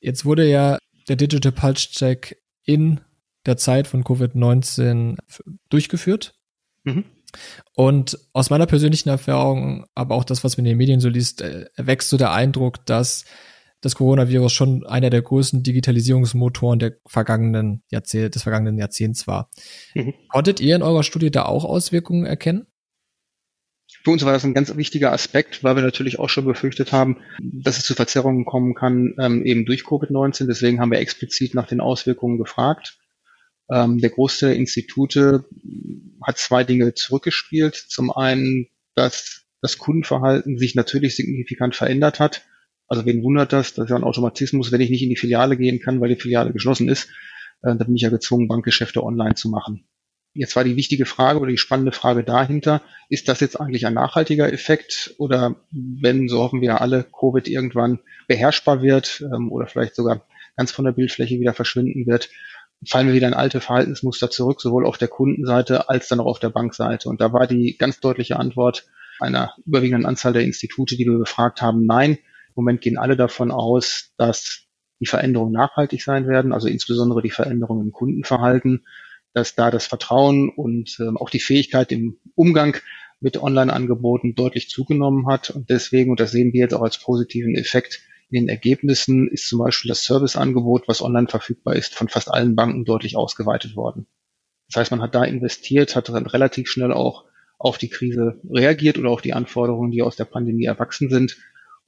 [0.00, 0.78] Jetzt wurde ja
[1.08, 3.00] der Digital Pulse Check in
[3.46, 5.16] der Zeit von Covid-19
[5.68, 6.34] durchgeführt.
[6.84, 7.04] Mhm.
[7.74, 11.40] Und aus meiner persönlichen Erfahrung, aber auch das, was man in den Medien so liest,
[11.40, 13.24] äh, erwächst so der Eindruck, dass
[13.82, 19.50] das Coronavirus schon einer der größten Digitalisierungsmotoren der vergangenen Jahrzehnt, des vergangenen Jahrzehnts war.
[19.94, 20.14] Mhm.
[20.28, 22.66] Konntet ihr in eurer Studie da auch Auswirkungen erkennen?
[24.04, 27.18] Für uns war das ein ganz wichtiger Aspekt, weil wir natürlich auch schon befürchtet haben,
[27.40, 30.46] dass es zu Verzerrungen kommen kann, ähm, eben durch Covid-19.
[30.46, 32.98] Deswegen haben wir explizit nach den Auswirkungen gefragt.
[33.70, 35.44] Ähm, der Großteil der Institute
[36.22, 37.74] hat zwei Dinge zurückgespielt.
[37.74, 42.42] Zum einen, dass das Kundenverhalten sich natürlich signifikant verändert hat.
[42.92, 43.72] Also wen wundert das?
[43.72, 46.20] Das ist ja ein Automatismus, wenn ich nicht in die Filiale gehen kann, weil die
[46.20, 47.08] Filiale geschlossen ist,
[47.62, 49.86] äh, dann bin ich ja gezwungen, Bankgeschäfte online zu machen.
[50.34, 53.94] Jetzt war die wichtige Frage oder die spannende Frage dahinter, ist das jetzt eigentlich ein
[53.94, 59.94] nachhaltiger Effekt oder wenn, so hoffen wir alle, Covid irgendwann beherrschbar wird ähm, oder vielleicht
[59.94, 60.26] sogar
[60.58, 62.28] ganz von der Bildfläche wieder verschwinden wird,
[62.86, 66.40] fallen wir wieder in alte Verhaltensmuster zurück, sowohl auf der Kundenseite als dann auch auf
[66.40, 67.08] der Bankseite.
[67.08, 68.84] Und da war die ganz deutliche Antwort
[69.18, 72.18] einer überwiegenden Anzahl der Institute, die wir befragt haben, nein.
[72.56, 74.66] Im Moment gehen alle davon aus, dass
[75.00, 78.84] die Veränderungen nachhaltig sein werden, also insbesondere die Veränderungen im Kundenverhalten
[79.34, 82.76] dass da das Vertrauen und ähm, auch die Fähigkeit im Umgang
[83.20, 85.50] mit Online-Angeboten deutlich zugenommen hat.
[85.50, 89.48] Und deswegen, und das sehen wir jetzt auch als positiven Effekt in den Ergebnissen, ist
[89.48, 94.06] zum Beispiel das Serviceangebot, was online verfügbar ist, von fast allen Banken deutlich ausgeweitet worden.
[94.68, 97.24] Das heißt, man hat da investiert, hat dann relativ schnell auch
[97.58, 101.36] auf die Krise reagiert oder auf die Anforderungen, die aus der Pandemie erwachsen sind.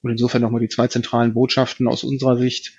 [0.05, 2.75] Und insofern nochmal die zwei zentralen Botschaften aus unserer Sicht.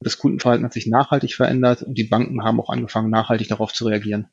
[0.00, 3.86] Das Kundenverhalten hat sich nachhaltig verändert und die Banken haben auch angefangen, nachhaltig darauf zu
[3.86, 4.26] reagieren.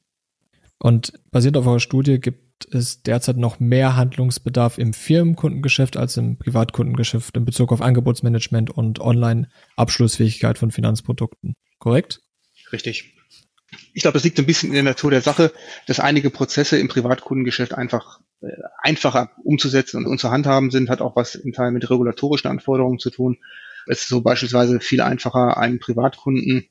[0.80, 6.38] Und basierend auf eurer Studie gibt es derzeit noch mehr Handlungsbedarf im Firmenkundengeschäft als im
[6.38, 11.54] Privatkundengeschäft in Bezug auf Angebotsmanagement und Online-Abschlussfähigkeit von Finanzprodukten.
[11.78, 12.22] Korrekt?
[12.72, 13.14] Richtig.
[13.94, 15.54] Ich glaube, es liegt ein bisschen in der Natur der Sache,
[15.88, 21.16] dass einige Prozesse im Privatkundengeschäft einfach äh, einfacher umzusetzen und zu handhaben sind, hat auch
[21.16, 23.38] was in Teil mit regulatorischen Anforderungen zu tun.
[23.88, 26.68] Es ist so beispielsweise viel einfacher, einen Privatkunden,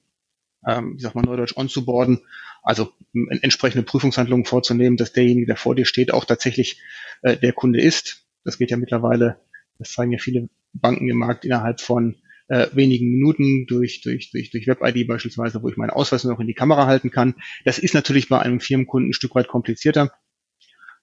[0.67, 2.21] ähm, wie sagt man neudeutsch, onzuboarden,
[2.63, 2.93] also
[3.41, 6.81] entsprechende Prüfungshandlungen vorzunehmen, dass derjenige, der vor dir steht, auch tatsächlich
[7.23, 8.27] äh, der Kunde ist.
[8.45, 9.41] Das geht ja mittlerweile,
[9.79, 12.17] das zeigen ja viele Banken im Markt innerhalb von
[12.51, 16.49] äh, wenigen Minuten durch, durch, durch, durch Web-ID beispielsweise, wo ich meinen Ausweis noch in
[16.49, 17.37] die Kamera halten kann.
[17.65, 20.13] Das ist natürlich bei einem Firmenkunden ein Stück weit komplizierter,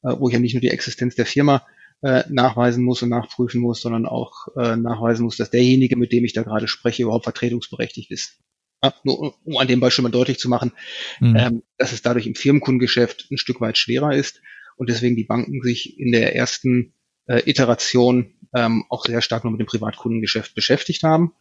[0.04, 1.66] äh, wo ich ja nicht nur die Existenz der Firma
[2.04, 6.26] äh, nachweisen muss und nachprüfen muss, sondern auch äh, nachweisen muss, dass derjenige, mit dem
[6.26, 8.42] ich da gerade spreche, überhaupt vertretungsberechtigt ist.
[8.84, 10.74] Ja, nur um an dem Beispiel mal deutlich zu machen,
[11.22, 11.36] mhm.
[11.36, 14.42] ähm, dass es dadurch im Firmenkundengeschäft ein Stück weit schwerer ist
[14.76, 16.94] und deswegen die Banken sich in der ersten
[17.26, 21.34] äh, Iteration ähm, auch sehr stark nur mit dem Privatkundengeschäft beschäftigt haben.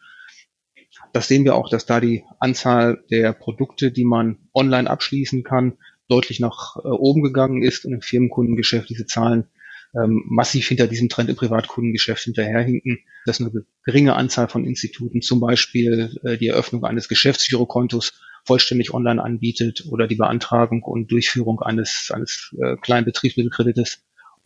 [1.13, 5.79] Das sehen wir auch, dass da die Anzahl der Produkte, die man online abschließen kann,
[6.09, 9.49] deutlich nach äh, oben gegangen ist und im Firmenkundengeschäft diese Zahlen
[9.95, 13.51] ähm, massiv hinter diesem Trend im Privatkundengeschäft hinterherhinken, dass eine
[13.85, 20.07] geringe Anzahl von Instituten zum Beispiel äh, die Eröffnung eines Geschäftsgirokontos vollständig online anbietet oder
[20.07, 23.05] die Beantragung und Durchführung eines, eines äh, kleinen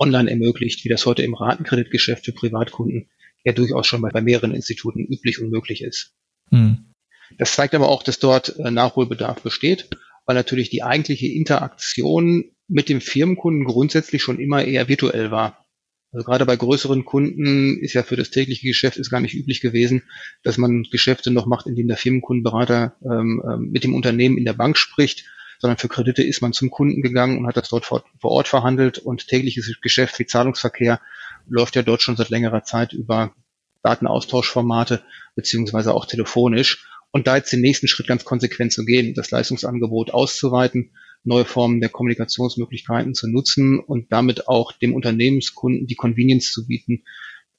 [0.00, 3.08] online ermöglicht, wie das heute im Ratenkreditgeschäft für Privatkunden
[3.44, 6.14] ja durchaus schon bei, bei mehreren Instituten üblich und möglich ist.
[6.50, 6.94] Hm.
[7.38, 9.88] Das zeigt aber auch, dass dort äh, Nachholbedarf besteht,
[10.26, 15.66] weil natürlich die eigentliche Interaktion mit dem Firmenkunden grundsätzlich schon immer eher virtuell war.
[16.12, 19.60] Also gerade bei größeren Kunden ist ja für das tägliche Geschäft ist gar nicht üblich
[19.60, 20.02] gewesen,
[20.42, 24.54] dass man Geschäfte noch macht, indem der Firmenkundenberater ähm, ähm, mit dem Unternehmen in der
[24.54, 25.24] Bank spricht,
[25.60, 28.48] sondern für Kredite ist man zum Kunden gegangen und hat das dort vor, vor Ort
[28.48, 31.00] verhandelt und tägliches Geschäft wie Zahlungsverkehr
[31.48, 33.34] läuft ja dort schon seit längerer Zeit über
[33.82, 35.02] Datenaustauschformate
[35.34, 36.86] beziehungsweise auch telefonisch.
[37.12, 40.92] Und da jetzt den nächsten Schritt ganz konsequent zu gehen, das Leistungsangebot auszuweiten,
[41.24, 47.02] neue Formen der Kommunikationsmöglichkeiten zu nutzen und damit auch dem Unternehmenskunden die Convenience zu bieten,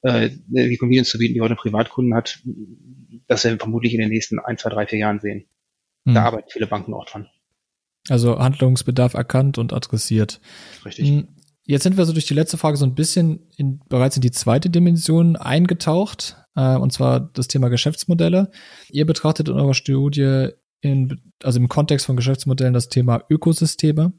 [0.02, 2.40] äh, die Convenience zu bieten, die heute Privatkunden hat,
[3.28, 5.46] das werden wir vermutlich in den nächsten ein, zwei, drei, vier Jahren sehen.
[6.06, 6.14] Hm.
[6.14, 7.28] Da arbeiten viele Banken auch dran.
[8.08, 10.40] Also Handlungsbedarf erkannt und adressiert.
[10.84, 11.08] Richtig.
[11.08, 11.28] Hm,
[11.64, 14.32] jetzt sind wir so durch die letzte Frage so ein bisschen in, bereits in die
[14.32, 18.50] zweite Dimension eingetaucht, äh, und zwar das Thema Geschäftsmodelle.
[18.90, 20.48] Ihr betrachtet in eurer Studie
[20.80, 24.12] in, also im Kontext von Geschäftsmodellen das Thema Ökosysteme.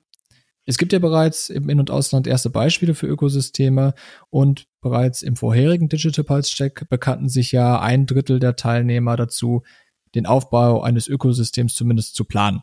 [0.65, 3.93] Es gibt ja bereits im In- und Ausland erste Beispiele für Ökosysteme
[4.29, 9.63] und bereits im vorherigen Digital Pulse Check bekannten sich ja ein Drittel der Teilnehmer dazu,
[10.15, 12.61] den Aufbau eines Ökosystems zumindest zu planen.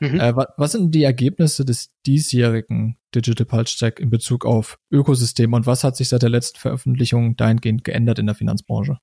[0.00, 0.20] Mhm.
[0.20, 5.66] Äh, was sind die Ergebnisse des diesjährigen Digital Pulse Check in Bezug auf Ökosysteme und
[5.66, 8.98] was hat sich seit der letzten Veröffentlichung dahingehend geändert in der Finanzbranche?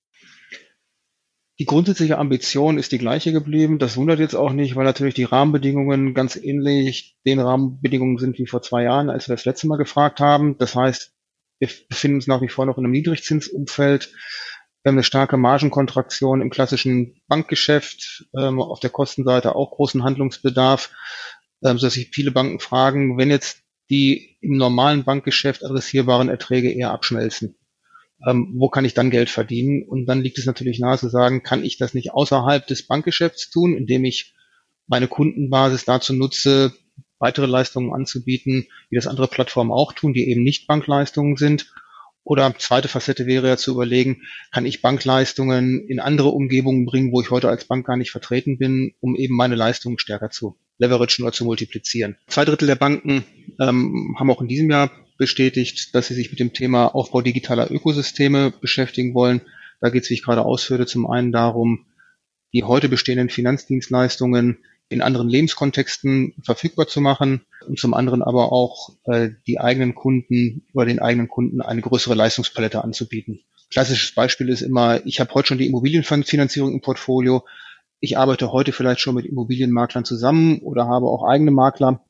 [1.59, 3.77] Die grundsätzliche Ambition ist die gleiche geblieben.
[3.77, 8.47] Das wundert jetzt auch nicht, weil natürlich die Rahmenbedingungen ganz ähnlich den Rahmenbedingungen sind wie
[8.47, 10.57] vor zwei Jahren, als wir das letzte Mal gefragt haben.
[10.57, 11.13] Das heißt,
[11.59, 14.11] wir befinden uns nach wie vor noch in einem Niedrigzinsumfeld.
[14.83, 20.91] Wir haben eine starke Margenkontraktion im klassischen Bankgeschäft, ähm, auf der Kostenseite auch großen Handlungsbedarf,
[21.63, 26.91] ähm, sodass sich viele Banken fragen, wenn jetzt die im normalen Bankgeschäft adressierbaren Erträge eher
[26.91, 27.55] abschmelzen,
[28.27, 29.87] ähm, wo kann ich dann Geld verdienen?
[29.87, 33.51] Und dann liegt es natürlich nahe zu sagen, kann ich das nicht außerhalb des Bankgeschäfts
[33.51, 34.35] tun, indem ich
[34.87, 36.73] meine Kundenbasis dazu nutze,
[37.19, 41.73] weitere Leistungen anzubieten, wie das andere Plattformen auch tun, die eben nicht Bankleistungen sind
[42.23, 47.21] oder zweite Facette wäre ja zu überlegen, kann ich Bankleistungen in andere Umgebungen bringen, wo
[47.21, 51.23] ich heute als Bank gar nicht vertreten bin, um eben meine Leistungen stärker zu leveragen
[51.23, 52.17] oder zu multiplizieren.
[52.27, 53.25] Zwei Drittel der Banken
[53.59, 57.69] ähm, haben auch in diesem Jahr bestätigt, dass sie sich mit dem Thema Aufbau digitaler
[57.69, 59.41] Ökosysteme beschäftigen wollen.
[59.81, 61.85] Da geht es, wie ich gerade ausführte, zum einen darum,
[62.53, 68.89] die heute bestehenden Finanzdienstleistungen in anderen Lebenskontexten verfügbar zu machen und zum anderen aber auch
[69.05, 73.39] äh, die eigenen Kunden oder den eigenen Kunden eine größere Leistungspalette anzubieten.
[73.71, 77.43] Klassisches Beispiel ist immer, ich habe heute schon die Immobilienfinanzierung im Portfolio.
[77.99, 82.03] Ich arbeite heute vielleicht schon mit Immobilienmaklern zusammen oder habe auch eigene Makler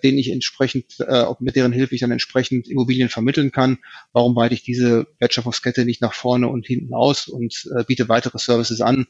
[0.00, 3.78] denen ich entsprechend, äh, mit deren Hilfe ich dann entsprechend Immobilien vermitteln kann.
[4.12, 8.38] Warum weite ich diese Wertschöpfungskette nicht nach vorne und hinten aus und äh, biete weitere
[8.38, 9.06] Services an?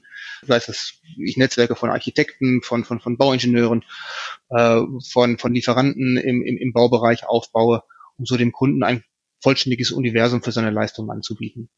[0.47, 3.85] Sei es, dass ich Netzwerke von Architekten, von, von, von Bauingenieuren,
[4.51, 7.83] äh, von, von Lieferanten im, im, im Baubereich aufbaue,
[8.17, 9.05] um so dem Kunden ein
[9.43, 11.71] vollständiges Universum für seine Leistung anzubieten.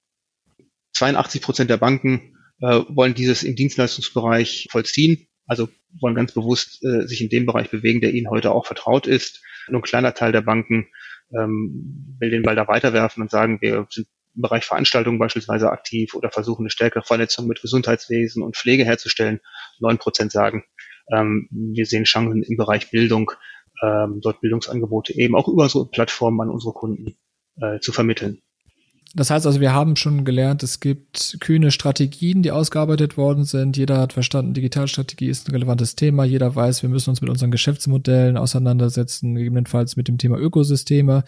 [0.94, 5.68] 82 Prozent der Banken äh, wollen dieses im Dienstleistungsbereich vollziehen also
[6.00, 9.42] wollen ganz bewusst äh, sich in dem Bereich bewegen, der ihnen heute auch vertraut ist.
[9.68, 10.88] Nur ein kleiner Teil der Banken
[11.36, 16.14] ähm, will den Ball da weiterwerfen und sagen, wir sind im Bereich Veranstaltungen beispielsweise aktiv
[16.14, 19.40] oder versuchen eine stärkere Vernetzung mit Gesundheitswesen und Pflege herzustellen.
[19.78, 20.64] Neun Prozent sagen,
[21.12, 23.32] ähm, wir sehen Chancen im Bereich Bildung,
[23.82, 27.16] ähm, dort Bildungsangebote eben auch über so Plattformen an unsere Kunden
[27.60, 28.42] äh, zu vermitteln.
[29.14, 33.76] Das heißt also, wir haben schon gelernt, es gibt kühne Strategien, die ausgearbeitet worden sind.
[33.76, 36.24] Jeder hat verstanden, Digitalstrategie ist ein relevantes Thema.
[36.24, 41.24] Jeder weiß, wir müssen uns mit unseren Geschäftsmodellen auseinandersetzen, gegebenenfalls mit dem Thema Ökosysteme.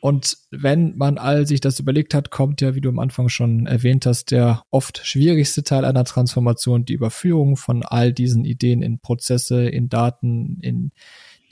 [0.00, 3.66] Und wenn man all sich das überlegt hat, kommt ja, wie du am Anfang schon
[3.66, 9.00] erwähnt hast, der oft schwierigste Teil einer Transformation, die Überführung von all diesen Ideen in
[9.00, 10.92] Prozesse, in Daten, in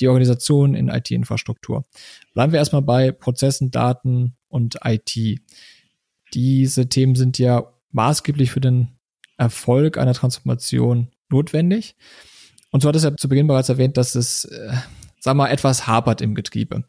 [0.01, 1.85] die Organisation, in IT-Infrastruktur.
[2.33, 5.41] Bleiben wir erstmal bei Prozessen, Daten und IT.
[6.35, 8.99] Diese Themen sind ja maßgeblich für den
[9.37, 11.97] Erfolg einer Transformation notwendig.
[12.71, 14.73] Und so hat es ja zu Beginn bereits erwähnt, dass es, äh,
[15.21, 16.85] sag mal, etwas hapert im Getriebe.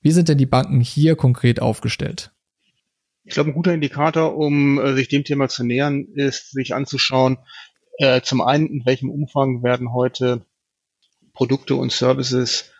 [0.00, 2.32] Wie sind denn die Banken hier konkret aufgestellt?
[3.24, 7.38] Ich glaube, ein guter Indikator, um äh, sich dem Thema zu nähern, ist, sich anzuschauen,
[7.98, 10.46] äh, zum einen, in welchem Umfang werden heute
[11.34, 12.70] Produkte und Services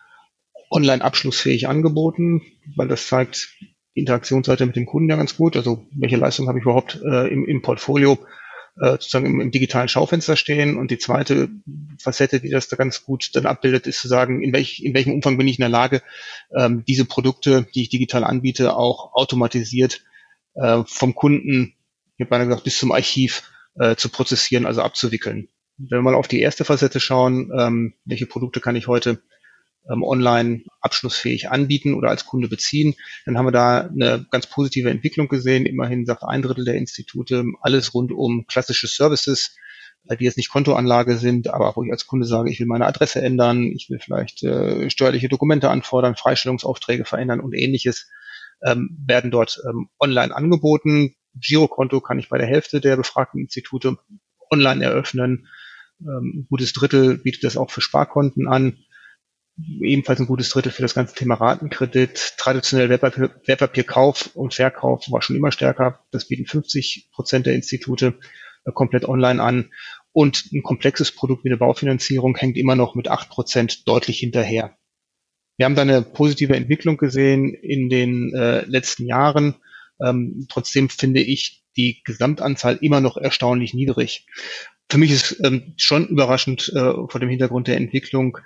[0.71, 2.41] online abschlussfähig angeboten,
[2.75, 3.55] weil das zeigt
[3.99, 5.57] die Interaktionsseite mit dem Kunden ja ganz gut.
[5.57, 8.17] Also welche Leistung habe ich überhaupt äh, im, im Portfolio
[8.79, 10.77] äh, sozusagen im, im digitalen Schaufenster stehen.
[10.77, 11.49] Und die zweite
[12.01, 15.13] Facette, die das da ganz gut dann abbildet, ist zu sagen, in, welch, in welchem
[15.13, 16.01] Umfang bin ich in der Lage,
[16.55, 20.01] ähm, diese Produkte, die ich digital anbiete, auch automatisiert
[20.53, 21.73] äh, vom Kunden,
[22.17, 25.49] ich habe gesagt, bis zum Archiv äh, zu prozessieren, also abzuwickeln.
[25.77, 29.21] Wenn wir mal auf die erste Facette schauen, ähm, welche Produkte kann ich heute
[29.91, 34.89] ähm, online abschlussfähig anbieten oder als Kunde beziehen, dann haben wir da eine ganz positive
[34.89, 35.65] Entwicklung gesehen.
[35.65, 39.55] Immerhin sagt ein Drittel der Institute alles rund um klassische Services,
[40.03, 43.21] die jetzt nicht Kontoanlage sind, aber wo ich als Kunde sage, ich will meine Adresse
[43.21, 48.09] ändern, ich will vielleicht äh, steuerliche Dokumente anfordern, Freistellungsaufträge verändern und ähnliches,
[48.63, 51.15] ähm, werden dort ähm, online angeboten.
[51.35, 53.97] Girokonto kann ich bei der Hälfte der befragten Institute
[54.49, 55.47] online eröffnen.
[56.01, 58.77] Ähm, ein gutes Drittel bietet das auch für Sparkonten an
[59.81, 62.35] ebenfalls ein gutes Drittel für das ganze Thema Ratenkredit.
[62.37, 65.99] Traditionell Wertpapier, Wertpapierkauf und Verkauf war schon immer stärker.
[66.11, 68.17] Das bieten 50 Prozent der Institute
[68.73, 69.71] komplett online an.
[70.11, 74.75] Und ein komplexes Produkt wie eine Baufinanzierung hängt immer noch mit 8 Prozent deutlich hinterher.
[75.57, 79.55] Wir haben da eine positive Entwicklung gesehen in den äh, letzten Jahren.
[80.01, 84.25] Ähm, trotzdem finde ich die Gesamtanzahl immer noch erstaunlich niedrig.
[84.89, 88.39] Für mich ist ähm, schon überraschend äh, vor dem Hintergrund der Entwicklung,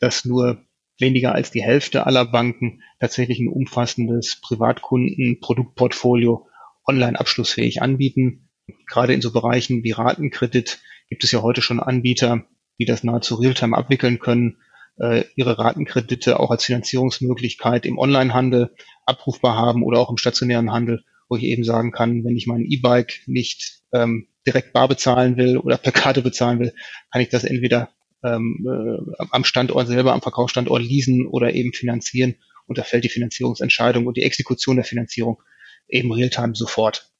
[0.00, 0.64] dass nur
[0.98, 6.46] weniger als die Hälfte aller Banken tatsächlich ein umfassendes Privatkunden-Produktportfolio
[6.86, 8.48] online abschlussfähig anbieten.
[8.86, 12.44] Gerade in so Bereichen wie Ratenkredit gibt es ja heute schon Anbieter,
[12.78, 14.58] die das nahezu realtime abwickeln können,
[14.98, 18.74] äh, ihre Ratenkredite auch als Finanzierungsmöglichkeit im Onlinehandel
[19.06, 22.64] abrufbar haben oder auch im stationären Handel, wo ich eben sagen kann, wenn ich mein
[22.64, 26.72] E-Bike nicht ähm, direkt bar bezahlen will oder per Karte bezahlen will,
[27.10, 27.90] kann ich das entweder
[28.22, 32.36] ähm, äh, am Standort selber, am Verkaufsstandort leasen oder eben finanzieren.
[32.66, 35.42] Und da fällt die Finanzierungsentscheidung und die Exekution der Finanzierung
[35.88, 37.10] eben realtime sofort.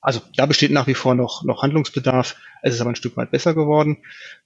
[0.00, 2.36] Also da besteht nach wie vor noch, noch Handlungsbedarf.
[2.62, 3.98] Es ist aber ein Stück weit besser geworden,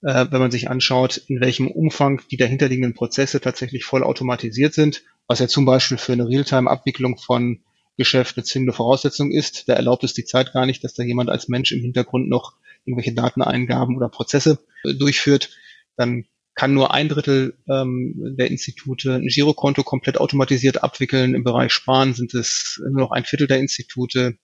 [0.03, 5.03] äh, wenn man sich anschaut, in welchem Umfang die dahinterliegenden Prozesse tatsächlich voll automatisiert sind,
[5.27, 7.63] was ja zum Beispiel für eine Realtime-Abwicklung von
[7.97, 9.69] Geschäft eine zwingende Voraussetzung ist.
[9.69, 12.55] Da erlaubt es die Zeit gar nicht, dass da jemand als Mensch im Hintergrund noch
[12.85, 15.51] irgendwelche Dateneingaben oder Prozesse äh, durchführt,
[15.97, 21.35] dann kann nur ein Drittel ähm, der Institute ein Girokonto komplett automatisiert abwickeln.
[21.35, 24.37] Im Bereich Sparen sind es nur noch ein Viertel der Institute.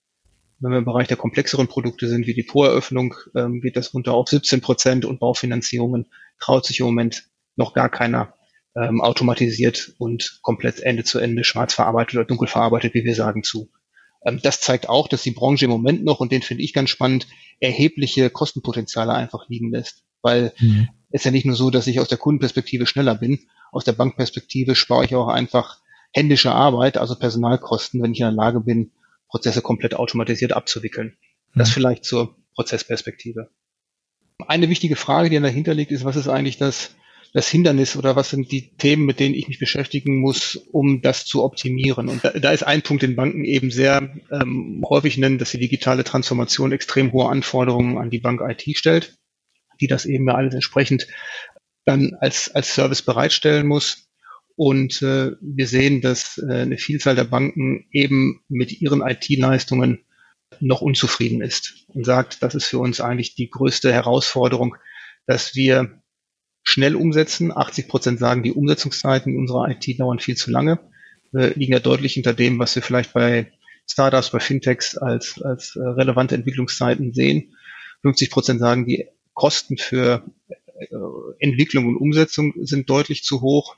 [0.59, 4.13] Wenn wir im Bereich der komplexeren Produkte sind, wie die Voreröffnung, ähm, geht das runter
[4.13, 6.07] auf 17 Prozent und Baufinanzierungen
[6.39, 8.33] traut sich im Moment noch gar keiner
[8.75, 13.43] ähm, automatisiert und komplett Ende zu Ende schwarz verarbeitet oder dunkel verarbeitet, wie wir sagen,
[13.43, 13.69] zu.
[14.27, 16.89] Ähm, das zeigt auch, dass die Branche im Moment noch, und den finde ich ganz
[16.89, 17.27] spannend,
[17.59, 20.03] erhebliche Kostenpotenziale einfach liegen lässt.
[20.21, 20.89] Weil mhm.
[21.09, 23.39] es ja nicht nur so, dass ich aus der Kundenperspektive schneller bin,
[23.71, 25.79] aus der Bankperspektive spare ich auch einfach
[26.11, 28.91] händische Arbeit, also Personalkosten, wenn ich in der Lage bin,
[29.29, 31.17] Prozesse komplett automatisiert abzuwickeln.
[31.53, 31.59] Mhm.
[31.59, 33.49] Das vielleicht zur Prozessperspektive.
[34.45, 36.95] Eine wichtige Frage, die dahinter liegt, ist, was ist eigentlich das
[37.33, 41.25] das Hindernis oder was sind die Themen, mit denen ich mich beschäftigen muss, um das
[41.25, 42.09] zu optimieren?
[42.09, 45.59] Und da, da ist ein Punkt den Banken eben sehr ähm, häufig nennen, dass die
[45.59, 49.17] digitale Transformation extrem hohe Anforderungen an die Bank IT stellt,
[49.79, 51.07] die das eben ja alles entsprechend
[51.85, 54.09] dann als, als Service bereitstellen muss.
[54.55, 60.03] Und äh, wir sehen, dass äh, eine Vielzahl der Banken eben mit ihren IT-Leistungen
[60.59, 64.75] noch unzufrieden ist und sagt, das ist für uns eigentlich die größte Herausforderung,
[65.27, 66.01] dass wir
[66.67, 67.55] schnell umsetzen.
[67.55, 70.79] 80 Prozent sagen, die Umsetzungszeiten unserer IT dauern viel zu lange,
[71.31, 73.53] Wir liegen ja deutlich hinter dem, was wir vielleicht bei
[73.89, 77.55] Startups, bei Fintechs als, als äh, relevante Entwicklungszeiten sehen.
[78.01, 80.25] 50 Prozent sagen, die Kosten für
[80.75, 80.85] äh,
[81.39, 83.77] Entwicklung und Umsetzung sind deutlich zu hoch.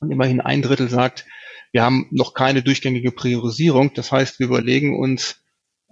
[0.00, 1.24] Und immerhin ein Drittel sagt,
[1.72, 3.94] wir haben noch keine durchgängige Priorisierung.
[3.94, 5.40] Das heißt, wir überlegen uns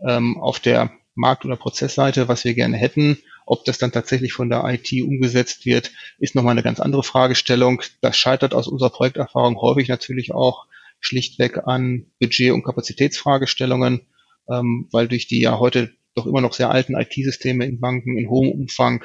[0.06, 4.50] ähm, auf der Markt- oder Prozessseite, was wir gerne hätten ob das dann tatsächlich von
[4.50, 7.80] der IT umgesetzt wird, ist nochmal eine ganz andere Fragestellung.
[8.00, 10.66] Das scheitert aus unserer Projekterfahrung häufig natürlich auch
[11.00, 14.06] schlichtweg an Budget- und Kapazitätsfragestellungen,
[14.50, 18.28] ähm, weil durch die ja heute doch immer noch sehr alten IT-Systeme in Banken in
[18.28, 19.04] hohem Umfang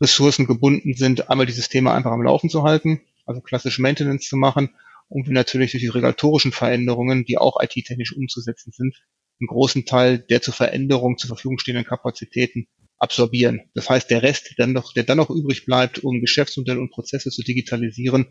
[0.00, 4.36] Ressourcen gebunden sind, einmal die Systeme einfach am Laufen zu halten, also klassische Maintenance zu
[4.36, 4.70] machen
[5.08, 8.96] und natürlich durch die regulatorischen Veränderungen, die auch IT-technisch umzusetzen sind,
[9.40, 12.66] einen großen Teil der zur Veränderung zur Verfügung stehenden Kapazitäten
[13.00, 13.62] absorbieren.
[13.74, 16.90] Das heißt, der Rest, der, dann noch, der dann noch übrig bleibt, um Geschäftsmodelle und
[16.90, 18.26] Prozesse zu digitalisieren,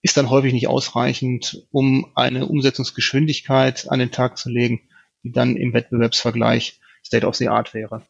[0.00, 4.82] ist dann häufig nicht ausreichend, um eine Umsetzungsgeschwindigkeit an den Tag zu legen,
[5.22, 8.02] die dann im Wettbewerbsvergleich State of the Art wäre.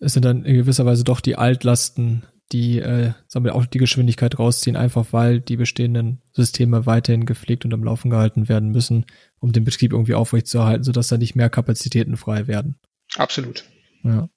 [0.00, 3.78] Es sind dann in gewisser Weise doch die Altlasten, die äh, sagen wir, auch die
[3.78, 9.04] Geschwindigkeit rausziehen, einfach weil die bestehenden Systeme weiterhin gepflegt und am Laufen gehalten werden müssen,
[9.38, 12.76] um den Betrieb irgendwie aufrechtzuerhalten, sodass da nicht mehr Kapazitäten frei werden.
[13.16, 13.64] Absolut.
[14.02, 14.28] Ja.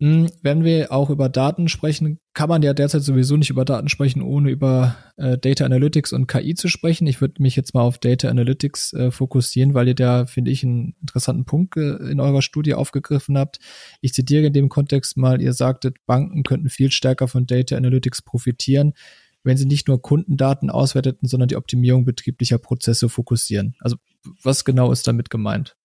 [0.00, 3.88] Hm, wenn wir auch über Daten sprechen, kann man ja derzeit sowieso nicht über Daten
[3.88, 7.08] sprechen, ohne über äh, Data Analytics und KI zu sprechen.
[7.08, 10.62] Ich würde mich jetzt mal auf Data Analytics äh, fokussieren, weil ihr da, finde ich,
[10.62, 13.58] einen interessanten Punkt äh, in eurer Studie aufgegriffen habt.
[14.00, 18.22] Ich zitiere in dem Kontext mal, ihr sagtet, Banken könnten viel stärker von Data Analytics
[18.22, 18.92] profitieren,
[19.42, 23.74] wenn sie nicht nur Kundendaten auswerteten, sondern die Optimierung betrieblicher Prozesse fokussieren.
[23.80, 23.96] Also
[24.44, 25.76] was genau ist damit gemeint?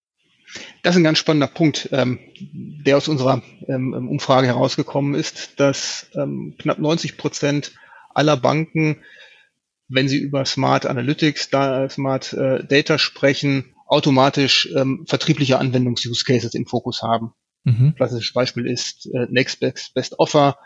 [0.81, 6.07] Das ist ein ganz spannender Punkt, ähm, der aus unserer ähm, Umfrage herausgekommen ist, dass
[6.15, 7.71] ähm, knapp 90 Prozent
[8.13, 8.97] aller Banken,
[9.87, 16.53] wenn sie über Smart Analytics, da, Smart äh, Data sprechen, automatisch ähm, vertriebliche Anwendungs-Use Cases
[16.53, 17.33] im Fokus haben.
[17.63, 17.93] Mhm.
[17.95, 20.57] Klassisches Beispiel ist äh, Next Best, Best Offer.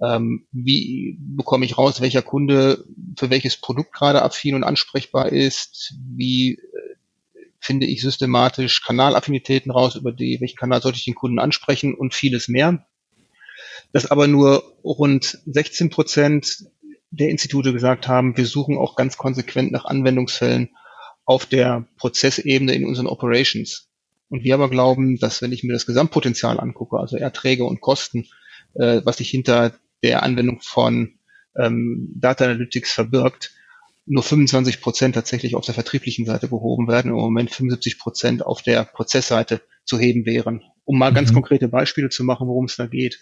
[0.00, 2.84] Ähm, wie bekomme ich raus, welcher Kunde
[3.16, 5.94] für welches Produkt gerade affin und ansprechbar ist?
[6.00, 6.58] Wie äh,
[7.62, 12.12] finde ich systematisch Kanalaffinitäten raus, über die, welchen Kanal sollte ich den Kunden ansprechen und
[12.12, 12.86] vieles mehr.
[13.92, 16.66] Dass aber nur rund 16 Prozent
[17.10, 20.70] der Institute gesagt haben, wir suchen auch ganz konsequent nach Anwendungsfällen
[21.24, 23.88] auf der Prozessebene in unseren Operations.
[24.28, 28.26] Und wir aber glauben, dass wenn ich mir das Gesamtpotenzial angucke, also Erträge und Kosten,
[28.74, 31.18] äh, was sich hinter der Anwendung von
[31.56, 33.52] ähm, Data Analytics verbirgt,
[34.06, 38.62] nur 25 Prozent tatsächlich auf der vertrieblichen Seite gehoben werden, im Moment 75 Prozent auf
[38.62, 40.62] der Prozessseite zu heben wären.
[40.84, 41.16] Um mal mhm.
[41.16, 43.20] ganz konkrete Beispiele zu machen, worum es da geht.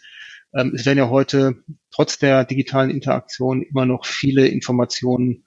[0.54, 5.44] Ähm, es werden ja heute trotz der digitalen Interaktion immer noch viele Informationen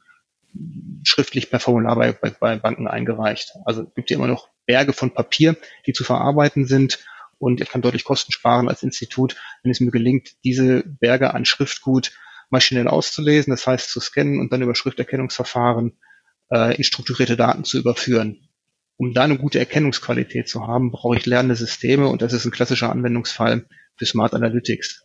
[1.04, 3.54] schriftlich per Formular bei, bei, bei Banken eingereicht.
[3.66, 7.00] Also gibt ja immer noch Berge von Papier, die zu verarbeiten sind.
[7.40, 11.46] Und ich kann deutlich Kosten sparen als Institut, wenn es mir gelingt, diese Berge an
[11.46, 12.12] Schriftgut
[12.54, 15.98] maschinell auszulesen, das heißt zu scannen und dann über Schrifterkennungsverfahren
[16.50, 18.48] äh, in strukturierte Daten zu überführen.
[18.96, 22.52] Um da eine gute Erkennungsqualität zu haben, brauche ich lernende Systeme und das ist ein
[22.52, 23.66] klassischer Anwendungsfall
[23.98, 25.04] für Smart Analytics.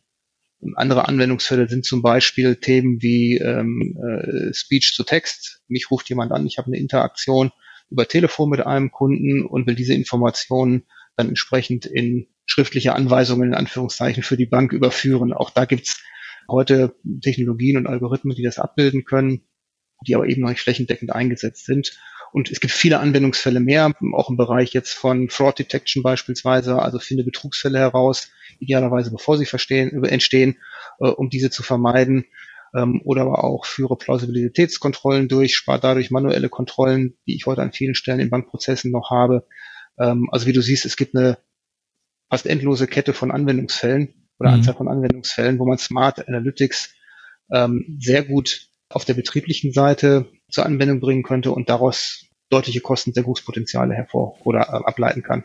[0.61, 5.63] Und andere Anwendungsfälle sind zum Beispiel Themen wie ähm, äh, Speech zu Text.
[5.69, 7.51] Mich ruft jemand an, ich habe eine Interaktion
[7.91, 10.85] über Telefon mit einem Kunden und will diese Informationen
[11.17, 15.33] dann entsprechend in schriftliche Anweisungen in Anführungszeichen für die Bank überführen.
[15.33, 16.03] Auch da gibt's
[16.49, 19.43] heute Technologien und Algorithmen, die das abbilden können,
[20.07, 21.99] die aber eben noch nicht flächendeckend eingesetzt sind.
[22.33, 26.99] Und es gibt viele Anwendungsfälle mehr, auch im Bereich jetzt von Fraud Detection beispielsweise, also
[26.99, 30.59] finde Betrugsfälle heraus, idealerweise bevor sie verstehen, entstehen,
[31.01, 32.27] äh, um diese zu vermeiden.
[32.77, 37.73] Ähm, oder aber auch führe Plausibilitätskontrollen durch, spart dadurch manuelle Kontrollen, die ich heute an
[37.73, 39.47] vielen Stellen in Bankprozessen noch habe.
[39.99, 41.39] Ähm, also wie du siehst, es gibt eine
[42.31, 44.57] fast endlose Kette von Anwendungsfällen, oder mhm.
[44.57, 46.95] Anzahl von Anwendungsfällen, wo man Smart Analytics
[47.53, 53.95] ähm, sehr gut auf der betrieblichen Seite zur Anwendung bringen könnte und daraus deutliche Kostensenkungspotenziale
[53.95, 55.45] hervor oder äh, ableiten kann,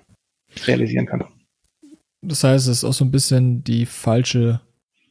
[0.66, 1.26] realisieren kann.
[2.22, 4.62] Das heißt, es ist auch so ein bisschen die falsche,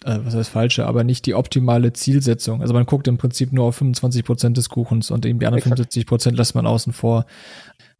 [0.05, 2.63] äh, was heißt falsche, aber nicht die optimale Zielsetzung.
[2.63, 5.59] Also man guckt im Prinzip nur auf 25 Prozent des Kuchens und eben die anderen
[5.59, 5.79] Exakt.
[5.79, 7.27] 75 Prozent lässt man außen vor.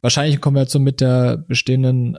[0.01, 2.17] Wahrscheinlich kommen wir jetzt so mit der bestehenden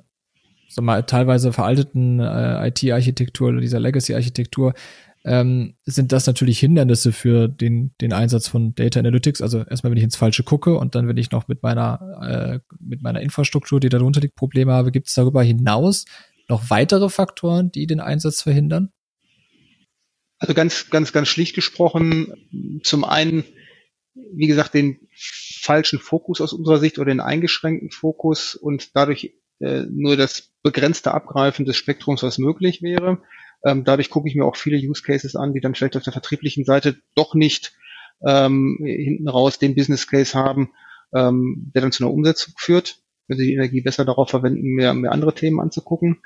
[0.75, 4.75] sag mal, teilweise veralteten äh, IT-Architektur oder dieser Legacy-Architektur,
[5.25, 9.41] ähm, sind das natürlich Hindernisse für den, den Einsatz von Data Analytics.
[9.41, 12.75] Also erstmal, wenn ich ins Falsche gucke und dann, wenn ich noch mit meiner, äh,
[12.79, 16.05] mit meiner Infrastruktur, die darunter liegt, Probleme habe, gibt es darüber hinaus
[16.49, 18.91] noch weitere Faktoren, die den Einsatz verhindern?
[20.39, 23.45] Also ganz, ganz, ganz schlicht gesprochen, zum einen,
[24.13, 29.33] wie gesagt, den falschen Fokus aus unserer Sicht oder den eingeschränkten Fokus und dadurch
[29.65, 33.23] äh, nur das begrenzte Abgreifen des Spektrums, was möglich wäre.
[33.65, 36.13] Ähm, dadurch gucke ich mir auch viele Use Cases an, die dann vielleicht auf der
[36.13, 37.73] vertrieblichen Seite doch nicht
[38.27, 40.73] ähm, hinten raus den Business Case haben,
[41.15, 44.93] ähm, der dann zu einer Umsetzung führt, wenn sie die Energie besser darauf verwenden, mehr,
[44.95, 46.21] mehr andere Themen anzugucken.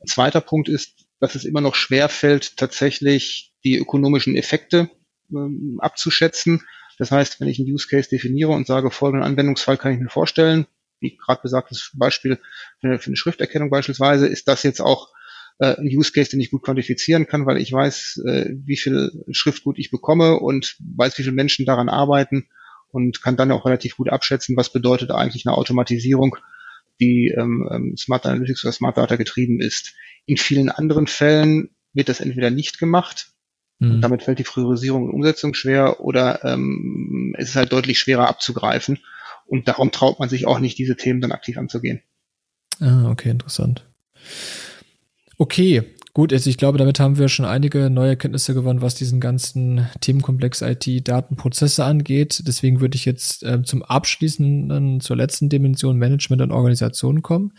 [0.00, 4.90] Ein zweiter Punkt ist, dass es immer noch schwer fällt, tatsächlich die ökonomischen Effekte
[5.32, 6.62] ähm, abzuschätzen.
[6.98, 10.10] Das heißt, wenn ich einen Use Case definiere und sage, folgenden Anwendungsfall kann ich mir
[10.10, 10.66] vorstellen,
[11.00, 12.38] wie gerade besagtes Beispiel
[12.80, 15.08] für eine, für eine Schrifterkennung beispielsweise, ist das jetzt auch
[15.58, 19.24] äh, ein Use Case, den ich gut quantifizieren kann, weil ich weiß, äh, wie viel
[19.30, 22.48] Schriftgut ich bekomme und weiß, wie viele Menschen daran arbeiten
[22.88, 26.36] und kann dann auch relativ gut abschätzen, was bedeutet eigentlich eine Automatisierung,
[27.00, 29.94] die ähm, ähm Smart Analytics oder Smart Data getrieben ist.
[30.26, 33.34] In vielen anderen Fällen wird das entweder nicht gemacht,
[33.80, 34.00] und mhm.
[34.00, 38.98] damit fällt die Priorisierung und Umsetzung schwer oder ähm, es ist halt deutlich schwerer abzugreifen.
[39.46, 42.00] Und darum traut man sich auch nicht, diese Themen dann aktiv anzugehen.
[42.80, 43.86] Ah, okay, interessant.
[45.38, 45.82] Okay,
[46.12, 49.88] gut, also ich glaube, damit haben wir schon einige neue Erkenntnisse gewonnen, was diesen ganzen
[50.00, 52.42] Themenkomplex IT-Datenprozesse angeht.
[52.46, 57.52] Deswegen würde ich jetzt äh, zum abschließenden, zur letzten Dimension Management und Organisation kommen.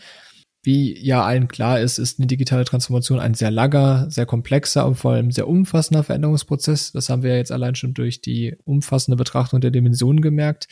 [0.66, 4.96] Wie ja allen klar ist, ist eine digitale Transformation ein sehr langer, sehr komplexer und
[4.96, 6.90] vor allem sehr umfassender Veränderungsprozess.
[6.90, 10.66] Das haben wir ja jetzt allein schon durch die umfassende Betrachtung der Dimensionen gemerkt.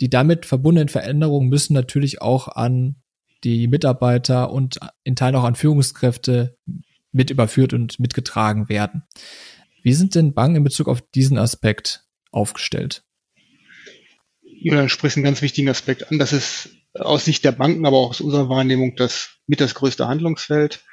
[0.00, 2.96] Die damit verbundenen Veränderungen müssen natürlich auch an
[3.44, 6.56] die Mitarbeiter und in Teilen auch an Führungskräfte
[7.12, 9.04] mit überführt und mitgetragen werden.
[9.82, 13.04] Wie sind denn Banken in Bezug auf diesen Aspekt aufgestellt?
[14.42, 16.18] Julian spricht einen ganz wichtigen Aspekt an.
[16.18, 20.08] Das ist aus Sicht der Banken, aber auch aus unserer Wahrnehmung das mit das größte
[20.08, 20.84] Handlungsfeld.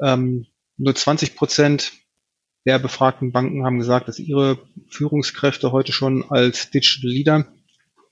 [0.00, 0.46] Ähm,
[0.76, 1.92] nur 20 Prozent
[2.66, 7.52] der befragten Banken haben gesagt, dass ihre Führungskräfte heute schon als Digital Leader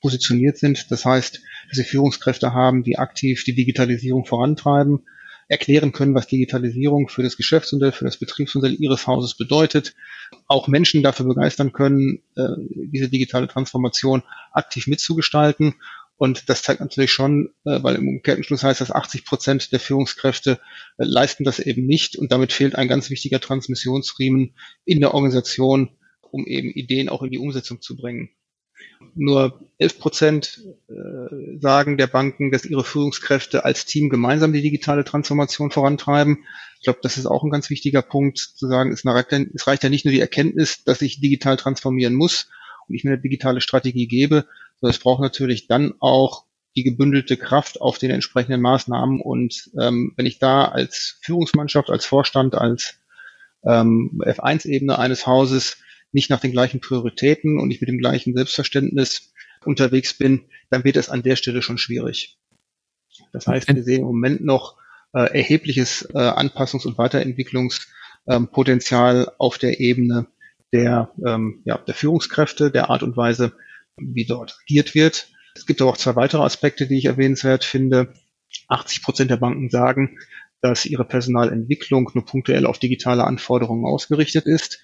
[0.07, 0.91] positioniert sind.
[0.93, 5.01] Das heißt, dass sie Führungskräfte haben, die aktiv die Digitalisierung vorantreiben,
[5.49, 9.95] erklären können, was Digitalisierung für das Geschäftsmodell, für das Betriebsmodell ihres Hauses bedeutet,
[10.47, 15.75] auch Menschen dafür begeistern können, äh, diese digitale Transformation aktiv mitzugestalten
[16.19, 20.59] und das zeigt natürlich schon, äh, weil im Umkehrschluss heißt das, 80 Prozent der Führungskräfte
[20.99, 22.17] äh, leisten das eben nicht.
[22.17, 24.55] Und damit fehlt ein ganz wichtiger Transmissionsriemen
[24.85, 25.91] in der Organisation,
[26.31, 28.31] um eben Ideen auch in die Umsetzung zu bringen.
[29.15, 35.05] Nur 11 Prozent äh, sagen der Banken, dass ihre Führungskräfte als Team gemeinsam die digitale
[35.05, 36.45] Transformation vorantreiben.
[36.79, 40.05] Ich glaube, das ist auch ein ganz wichtiger Punkt, zu sagen, es reicht ja nicht
[40.05, 42.49] nur die Erkenntnis, dass ich digital transformieren muss
[42.89, 44.47] und ich mir eine digitale Strategie gebe,
[44.81, 46.45] so, es braucht natürlich dann auch
[46.77, 49.21] die gebündelte Kraft auf den entsprechenden Maßnahmen.
[49.21, 52.99] Und ähm, wenn ich da als Führungsmannschaft, als Vorstand, als
[53.65, 55.79] ähm, F1-Ebene eines Hauses
[56.17, 59.35] nicht nach den gleichen Prioritäten und nicht mit dem gleichen Selbstverständnis
[59.67, 62.39] unterwegs bin, dann wird es an der Stelle schon schwierig.
[63.35, 64.79] Das heißt, wir sehen im Moment noch
[65.13, 70.29] äh, erhebliches äh, Anpassungs- und Weiterentwicklungspotenzial ähm, auf der Ebene
[70.73, 73.53] der, ähm, ja, der Führungskräfte, der Art und Weise,
[73.99, 75.29] wie dort agiert wird.
[75.55, 78.15] Es gibt aber auch zwei weitere Aspekte, die ich erwähnenswert finde.
[78.69, 80.19] 80 Prozent der Banken sagen,
[80.63, 84.81] dass ihre Personalentwicklung nur punktuell auf digitale Anforderungen ausgerichtet ist.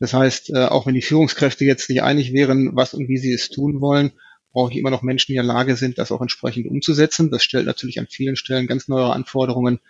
[0.00, 3.32] Das heißt, äh, auch wenn die Führungskräfte jetzt nicht einig wären, was und wie sie
[3.32, 4.12] es tun wollen,
[4.52, 7.30] brauche ich immer noch Menschen, die in der Lage sind, das auch entsprechend umzusetzen.
[7.30, 9.80] Das stellt natürlich an vielen Stellen ganz neue Anforderungen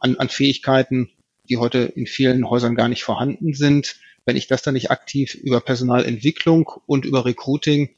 [0.00, 1.10] an, an Fähigkeiten,
[1.48, 3.96] die heute in vielen Häusern gar nicht vorhanden sind.
[4.24, 7.90] Wenn ich das dann nicht aktiv über Personalentwicklung und über Recruiting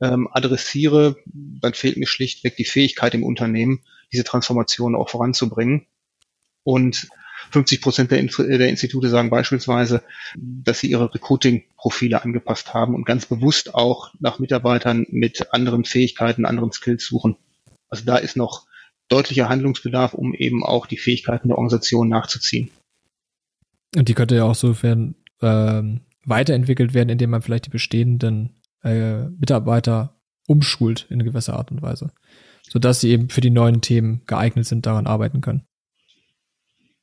[0.00, 5.86] ähm, adressiere, dann fehlt mir schlichtweg die Fähigkeit im Unternehmen, diese Transformation auch voranzubringen.
[6.62, 7.08] Und
[7.50, 10.02] 50 Prozent der, der, Institute sagen beispielsweise,
[10.36, 16.46] dass sie ihre Recruiting-Profile angepasst haben und ganz bewusst auch nach Mitarbeitern mit anderen Fähigkeiten,
[16.46, 17.36] anderen Skills suchen.
[17.88, 18.66] Also da ist noch
[19.08, 22.70] deutlicher Handlungsbedarf, um eben auch die Fähigkeiten der Organisation nachzuziehen.
[23.94, 28.50] Und die könnte ja auch so werden, ähm, weiterentwickelt werden, indem man vielleicht die bestehenden
[28.82, 30.16] äh, Mitarbeiter
[30.46, 32.10] umschult in gewisser Art und Weise,
[32.68, 35.64] sodass sie eben für die neuen Themen geeignet sind, daran arbeiten können.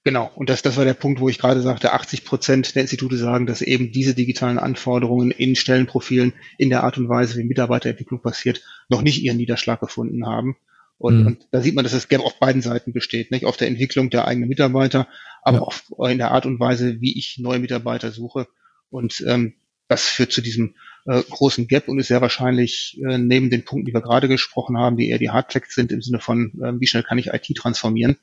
[0.04, 3.18] Genau, und das, das war der Punkt, wo ich gerade sagte, 80 Prozent der Institute
[3.18, 8.20] sagen, dass eben diese digitalen Anforderungen in Stellenprofilen in der Art und Weise, wie Mitarbeiterentwicklung
[8.20, 10.58] passiert, noch nicht ihren Niederschlag gefunden haben.
[10.98, 11.28] Und, mhm.
[11.28, 14.10] und da sieht man, dass das Gap auf beiden Seiten besteht, nicht auf der Entwicklung
[14.10, 15.08] der eigenen Mitarbeiter,
[15.44, 15.64] aber ja.
[15.64, 18.48] auch in der Art und Weise, wie ich neue Mitarbeiter suche.
[18.90, 19.54] Und ähm,
[19.88, 20.76] das führt zu diesem
[21.06, 24.78] äh, großen Gap und ist sehr wahrscheinlich äh, neben den Punkten, die wir gerade gesprochen
[24.78, 27.48] haben, die eher die Hardfacts sind im Sinne von, äh, wie schnell kann ich IT
[27.56, 28.18] transformieren,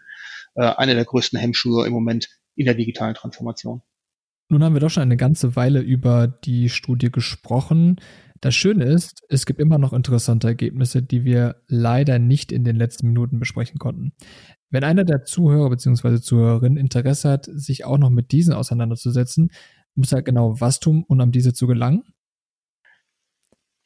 [0.55, 3.83] äh, eine der größten Hemmschuhe im Moment in der digitalen Transformation.
[4.51, 7.97] Nun haben wir doch schon eine ganze Weile über die Studie gesprochen.
[8.41, 12.77] Das Schöne ist, es gibt immer noch interessante Ergebnisse, die wir leider nicht in den
[12.77, 14.13] letzten Minuten besprechen konnten.
[14.71, 16.21] Wenn einer der Zuhörer bzw.
[16.21, 19.51] Zuhörerinnen Interesse hat, sich auch noch mit diesen auseinanderzusetzen,
[19.95, 22.05] muss er genau was tun, um an diese zu gelangen?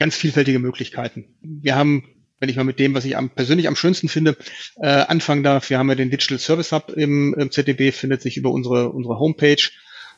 [0.02, 1.36] ganz vielfältige Möglichkeiten.
[1.42, 2.02] Wir haben,
[2.42, 4.36] wenn ich mal mit dem, was ich am, persönlich am schönsten finde,
[4.80, 8.36] äh, anfangen darf, wir haben ja den Digital Service Hub im, im ZDB, findet sich
[8.36, 9.62] über unsere, unsere Homepage,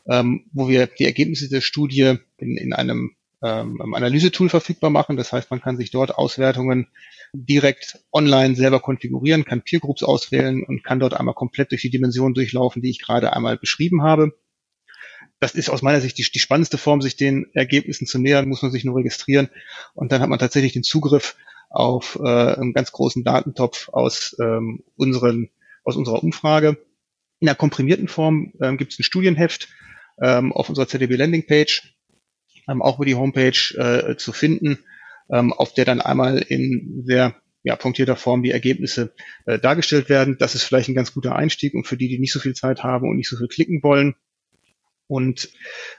[0.08, 5.18] ähm, wo wir die Ergebnisse der Studie in, in einem ähm, Analysetool verfügbar machen.
[5.18, 6.88] Das heißt, man kann sich dort Auswertungen
[7.34, 11.90] direkt online selber konfigurieren, kann Peer Groups auswählen und kann dort einmal komplett durch die
[11.90, 14.32] Dimensionen durchlaufen, die ich gerade einmal beschrieben habe
[15.40, 18.62] das ist aus meiner Sicht die, die spannendste Form, sich den Ergebnissen zu nähern, muss
[18.62, 19.50] man sich nur registrieren
[19.92, 21.36] und dann hat man tatsächlich den Zugriff
[21.74, 25.50] auf äh, einen ganz großen Datentopf aus ähm, unseren
[25.84, 26.78] aus unserer Umfrage.
[27.40, 29.68] In der komprimierten Form ähm, gibt es ein Studienheft
[30.20, 31.94] ähm, auf unserer ZDB Landingpage,
[32.68, 34.78] ähm, auch über die Homepage äh, zu finden,
[35.30, 39.14] ähm, auf der dann einmal in sehr ja, punktierter Form die Ergebnisse
[39.46, 40.36] äh, dargestellt werden.
[40.38, 42.82] Das ist vielleicht ein ganz guter Einstieg und für die, die nicht so viel Zeit
[42.82, 44.14] haben und nicht so viel klicken wollen.
[45.06, 45.50] Und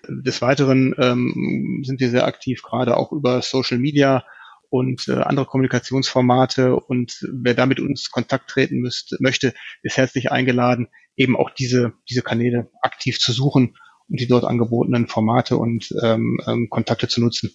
[0.07, 4.25] des Weiteren ähm, sind wir sehr aktiv, gerade auch über Social Media
[4.69, 6.75] und äh, andere Kommunikationsformate.
[6.75, 9.53] Und wer da mit uns Kontakt treten müsste, möchte,
[9.83, 13.75] ist herzlich eingeladen, eben auch diese, diese Kanäle aktiv zu suchen
[14.07, 17.51] und die dort angebotenen Formate und ähm, ähm, Kontakte zu nutzen.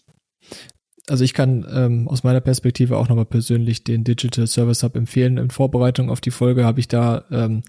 [1.09, 5.39] Also ich kann ähm, aus meiner Perspektive auch nochmal persönlich den Digital Service Hub empfehlen.
[5.39, 7.63] In Vorbereitung auf die Folge habe ich da ähm,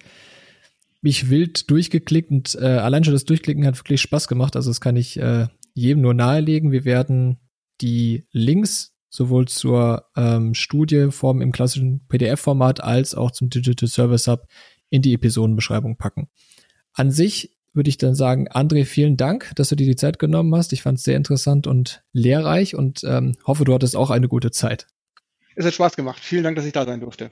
[1.02, 4.56] mich wild durchgeklickt und äh, allein schon das Durchklicken hat wirklich Spaß gemacht.
[4.56, 6.72] Also das kann ich äh, jedem nur nahelegen.
[6.72, 7.40] Wir werden
[7.82, 14.48] die Links sowohl zur ähm, Studieform im klassischen PDF-Format als auch zum Digital Service Hub
[14.90, 16.30] in die Episodenbeschreibung packen.
[16.94, 20.56] An sich würde ich dann sagen, André, vielen Dank, dass du dir die Zeit genommen
[20.56, 20.72] hast.
[20.74, 24.50] Ich fand es sehr interessant und lehrreich und ähm, hoffe, du hattest auch eine gute
[24.52, 24.88] Zeit.
[25.56, 26.22] Es hat Spaß gemacht.
[26.22, 27.32] Vielen Dank, dass ich da sein durfte.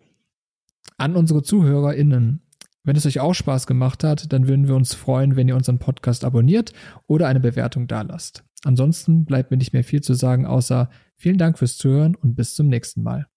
[0.98, 2.42] An unsere ZuhörerInnen.
[2.84, 5.80] Wenn es euch auch Spaß gemacht hat, dann würden wir uns freuen, wenn ihr unseren
[5.80, 6.74] Podcast abonniert
[7.08, 8.44] oder eine Bewertung dalasst.
[8.64, 12.56] Ansonsten bleibt mir nicht mehr viel zu sagen, außer vielen Dank fürs Zuhören und bis
[12.56, 13.28] zum nächsten Mal.